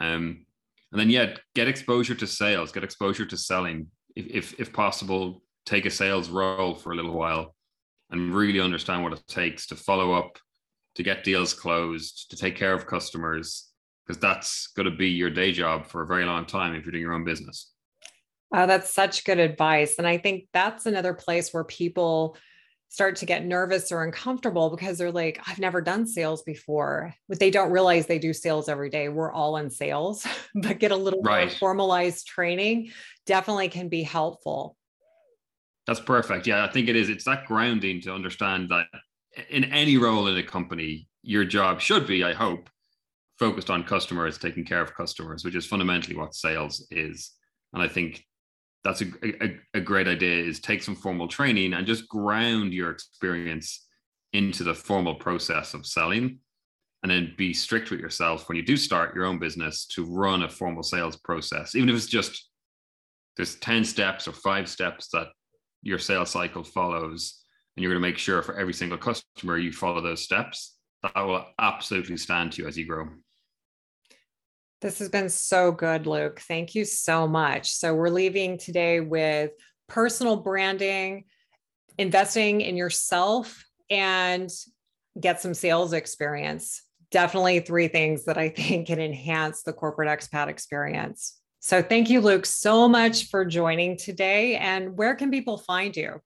Um, 0.00 0.44
and 0.90 1.00
then, 1.00 1.10
yeah, 1.10 1.36
get 1.54 1.68
exposure 1.68 2.14
to 2.14 2.26
sales, 2.26 2.72
get 2.72 2.84
exposure 2.84 3.26
to 3.26 3.36
selling. 3.36 3.88
If, 4.16 4.26
if, 4.26 4.60
if 4.60 4.72
possible, 4.72 5.42
take 5.66 5.86
a 5.86 5.90
sales 5.90 6.28
role 6.28 6.74
for 6.74 6.92
a 6.92 6.96
little 6.96 7.14
while 7.14 7.54
and 8.10 8.34
really 8.34 8.60
understand 8.60 9.02
what 9.02 9.12
it 9.12 9.26
takes 9.26 9.66
to 9.68 9.76
follow 9.76 10.12
up, 10.12 10.38
to 10.96 11.02
get 11.02 11.24
deals 11.24 11.54
closed, 11.54 12.30
to 12.30 12.36
take 12.36 12.56
care 12.56 12.74
of 12.74 12.86
customers, 12.86 13.70
because 14.06 14.20
that's 14.20 14.68
going 14.68 14.90
to 14.90 14.96
be 14.96 15.08
your 15.08 15.30
day 15.30 15.52
job 15.52 15.86
for 15.86 16.02
a 16.02 16.06
very 16.06 16.24
long 16.24 16.44
time 16.46 16.74
if 16.74 16.84
you're 16.84 16.92
doing 16.92 17.02
your 17.02 17.14
own 17.14 17.24
business. 17.24 17.70
Oh, 18.52 18.66
that's 18.66 18.92
such 18.92 19.24
good 19.24 19.38
advice. 19.38 19.96
And 19.98 20.06
I 20.06 20.18
think 20.18 20.48
that's 20.52 20.86
another 20.86 21.14
place 21.14 21.52
where 21.52 21.64
people 21.64 22.36
start 22.88 23.16
to 23.16 23.26
get 23.26 23.44
nervous 23.44 23.90
or 23.90 24.04
uncomfortable 24.04 24.70
because 24.70 24.98
they're 24.98 25.10
like, 25.10 25.40
I've 25.48 25.58
never 25.58 25.80
done 25.80 26.06
sales 26.06 26.42
before, 26.42 27.12
but 27.28 27.40
they 27.40 27.50
don't 27.50 27.72
realize 27.72 28.06
they 28.06 28.20
do 28.20 28.32
sales 28.32 28.68
every 28.68 28.90
day. 28.90 29.08
We're 29.08 29.32
all 29.32 29.56
in 29.56 29.70
sales, 29.70 30.24
but 30.54 30.78
get 30.78 30.92
a 30.92 30.96
little 30.96 31.20
right. 31.22 31.48
more 31.48 31.50
formalized 31.50 32.28
training 32.28 32.92
definitely 33.26 33.68
can 33.68 33.88
be 33.88 34.04
helpful. 34.04 34.76
That's 35.88 36.00
perfect. 36.00 36.46
Yeah, 36.46 36.64
I 36.64 36.70
think 36.70 36.88
it 36.88 36.94
is. 36.94 37.08
It's 37.08 37.24
that 37.24 37.46
grounding 37.46 38.00
to 38.02 38.14
understand 38.14 38.68
that 38.68 38.86
in 39.50 39.64
any 39.64 39.96
role 39.96 40.28
in 40.28 40.36
a 40.36 40.42
company, 40.42 41.08
your 41.22 41.44
job 41.44 41.80
should 41.80 42.06
be, 42.06 42.22
I 42.22 42.32
hope, 42.32 42.70
focused 43.38 43.70
on 43.70 43.84
customers, 43.84 44.38
taking 44.38 44.64
care 44.64 44.80
of 44.80 44.94
customers, 44.94 45.44
which 45.44 45.56
is 45.56 45.66
fundamentally 45.66 46.16
what 46.16 46.34
sales 46.34 46.86
is. 46.90 47.32
And 47.72 47.82
I 47.82 47.88
think 47.88 48.24
that's 48.84 49.00
a, 49.00 49.06
a, 49.24 49.56
a 49.74 49.80
great 49.80 50.06
idea 50.06 50.44
is 50.44 50.60
take 50.60 50.82
some 50.82 50.94
formal 50.94 51.26
training 51.26 51.72
and 51.72 51.86
just 51.86 52.08
ground 52.08 52.72
your 52.72 52.90
experience 52.90 53.86
into 54.32 54.62
the 54.62 54.74
formal 54.74 55.14
process 55.14 55.74
of 55.74 55.86
selling 55.86 56.38
and 57.02 57.10
then 57.10 57.34
be 57.36 57.52
strict 57.52 57.90
with 57.90 58.00
yourself 58.00 58.48
when 58.48 58.56
you 58.56 58.64
do 58.64 58.76
start 58.76 59.14
your 59.14 59.24
own 59.24 59.38
business 59.38 59.86
to 59.86 60.04
run 60.04 60.42
a 60.42 60.48
formal 60.48 60.82
sales 60.82 61.16
process 61.16 61.74
even 61.74 61.88
if 61.88 61.94
it's 61.94 62.06
just 62.06 62.50
there's 63.36 63.56
10 63.56 63.84
steps 63.84 64.28
or 64.28 64.32
five 64.32 64.68
steps 64.68 65.08
that 65.12 65.28
your 65.82 65.98
sales 65.98 66.30
cycle 66.30 66.64
follows 66.64 67.42
and 67.76 67.82
you're 67.82 67.92
going 67.92 68.02
to 68.02 68.08
make 68.08 68.18
sure 68.18 68.42
for 68.42 68.56
every 68.56 68.74
single 68.74 68.98
customer 68.98 69.56
you 69.56 69.72
follow 69.72 70.00
those 70.00 70.22
steps 70.22 70.76
that 71.02 71.14
will 71.16 71.44
absolutely 71.58 72.16
stand 72.16 72.52
to 72.52 72.62
you 72.62 72.68
as 72.68 72.76
you 72.76 72.86
grow 72.86 73.06
this 74.84 74.98
has 74.98 75.08
been 75.08 75.30
so 75.30 75.72
good, 75.72 76.06
Luke. 76.06 76.40
Thank 76.40 76.74
you 76.74 76.84
so 76.84 77.26
much. 77.26 77.72
So, 77.72 77.94
we're 77.94 78.10
leaving 78.10 78.58
today 78.58 79.00
with 79.00 79.52
personal 79.88 80.36
branding, 80.36 81.24
investing 81.96 82.60
in 82.60 82.76
yourself, 82.76 83.64
and 83.88 84.50
get 85.18 85.40
some 85.40 85.54
sales 85.54 85.94
experience. 85.94 86.82
Definitely 87.10 87.60
three 87.60 87.88
things 87.88 88.26
that 88.26 88.36
I 88.36 88.48
think 88.56 88.88
can 88.88 89.00
enhance 89.00 89.62
the 89.62 89.72
corporate 89.72 90.10
expat 90.10 90.48
experience. 90.48 91.40
So, 91.60 91.80
thank 91.80 92.10
you, 92.10 92.20
Luke, 92.20 92.44
so 92.44 92.86
much 92.86 93.30
for 93.30 93.46
joining 93.46 93.96
today. 93.96 94.56
And 94.56 94.98
where 94.98 95.14
can 95.14 95.30
people 95.30 95.56
find 95.56 95.96
you? 95.96 96.20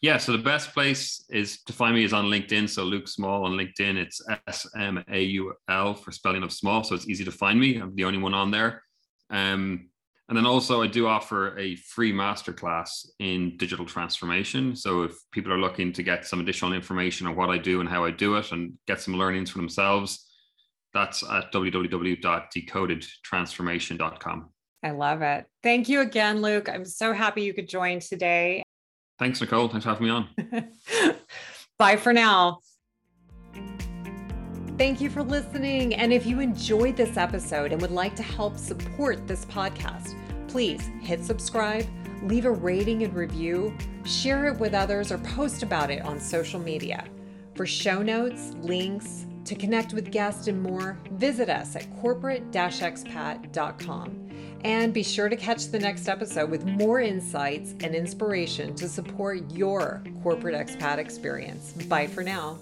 Yeah, 0.00 0.18
so 0.18 0.30
the 0.30 0.38
best 0.38 0.72
place 0.72 1.24
is 1.28 1.60
to 1.64 1.72
find 1.72 1.92
me 1.94 2.04
is 2.04 2.12
on 2.12 2.26
LinkedIn. 2.26 2.68
So 2.68 2.84
Luke 2.84 3.06
Smaul 3.06 3.44
on 3.44 3.52
LinkedIn, 3.52 3.96
it's 3.96 4.22
S 4.46 4.66
M 4.76 5.02
A 5.10 5.22
U 5.22 5.54
L 5.68 5.94
for 5.94 6.12
spelling 6.12 6.44
of 6.44 6.50
Smaul. 6.50 6.86
So 6.86 6.94
it's 6.94 7.08
easy 7.08 7.24
to 7.24 7.32
find 7.32 7.58
me. 7.58 7.78
I'm 7.78 7.96
the 7.96 8.04
only 8.04 8.18
one 8.18 8.34
on 8.34 8.52
there. 8.52 8.84
Um, 9.30 9.88
and 10.28 10.36
then 10.36 10.46
also 10.46 10.82
I 10.82 10.86
do 10.86 11.08
offer 11.08 11.58
a 11.58 11.74
free 11.76 12.12
masterclass 12.12 13.06
in 13.18 13.56
digital 13.56 13.86
transformation. 13.86 14.76
So 14.76 15.02
if 15.02 15.14
people 15.32 15.52
are 15.52 15.58
looking 15.58 15.92
to 15.94 16.02
get 16.02 16.26
some 16.26 16.40
additional 16.40 16.74
information 16.74 17.26
on 17.26 17.34
what 17.34 17.48
I 17.48 17.56
do 17.58 17.80
and 17.80 17.88
how 17.88 18.04
I 18.04 18.12
do 18.12 18.36
it 18.36 18.52
and 18.52 18.74
get 18.86 19.00
some 19.00 19.14
learnings 19.14 19.50
for 19.50 19.58
themselves, 19.58 20.26
that's 20.92 21.24
at 21.24 21.50
www.decodedtransformation.com. 21.52 24.50
I 24.84 24.90
love 24.90 25.22
it. 25.22 25.46
Thank 25.62 25.88
you 25.88 26.02
again, 26.02 26.40
Luke. 26.40 26.68
I'm 26.68 26.84
so 26.84 27.12
happy 27.12 27.42
you 27.42 27.52
could 27.52 27.68
join 27.68 27.98
today. 27.98 28.62
Thanks, 29.18 29.40
Nicole. 29.40 29.68
Thanks 29.68 29.84
for 29.84 29.90
having 29.90 30.06
me 30.06 30.10
on. 30.10 30.28
Bye 31.78 31.96
for 31.96 32.12
now. 32.12 32.60
Thank 34.76 35.00
you 35.00 35.10
for 35.10 35.24
listening. 35.24 35.96
And 35.96 36.12
if 36.12 36.24
you 36.24 36.38
enjoyed 36.38 36.96
this 36.96 37.16
episode 37.16 37.72
and 37.72 37.82
would 37.82 37.90
like 37.90 38.14
to 38.16 38.22
help 38.22 38.56
support 38.56 39.26
this 39.26 39.44
podcast, 39.46 40.14
please 40.46 40.88
hit 41.00 41.24
subscribe, 41.24 41.84
leave 42.22 42.44
a 42.44 42.50
rating 42.50 43.02
and 43.02 43.12
review, 43.12 43.76
share 44.04 44.46
it 44.46 44.58
with 44.58 44.74
others, 44.74 45.10
or 45.10 45.18
post 45.18 45.64
about 45.64 45.90
it 45.90 46.02
on 46.02 46.20
social 46.20 46.60
media. 46.60 47.04
For 47.54 47.66
show 47.66 48.02
notes, 48.02 48.54
links, 48.60 49.26
to 49.46 49.56
connect 49.56 49.94
with 49.94 50.12
guests 50.12 50.46
and 50.46 50.62
more, 50.62 50.96
visit 51.12 51.48
us 51.48 51.74
at 51.74 51.92
corporate 52.00 52.48
expat.com. 52.52 54.28
And 54.64 54.92
be 54.92 55.02
sure 55.02 55.28
to 55.28 55.36
catch 55.36 55.68
the 55.68 55.78
next 55.78 56.08
episode 56.08 56.50
with 56.50 56.64
more 56.64 57.00
insights 57.00 57.74
and 57.80 57.94
inspiration 57.94 58.74
to 58.76 58.88
support 58.88 59.50
your 59.52 60.02
corporate 60.22 60.54
expat 60.54 60.98
experience. 60.98 61.72
Bye 61.88 62.06
for 62.06 62.22
now. 62.22 62.58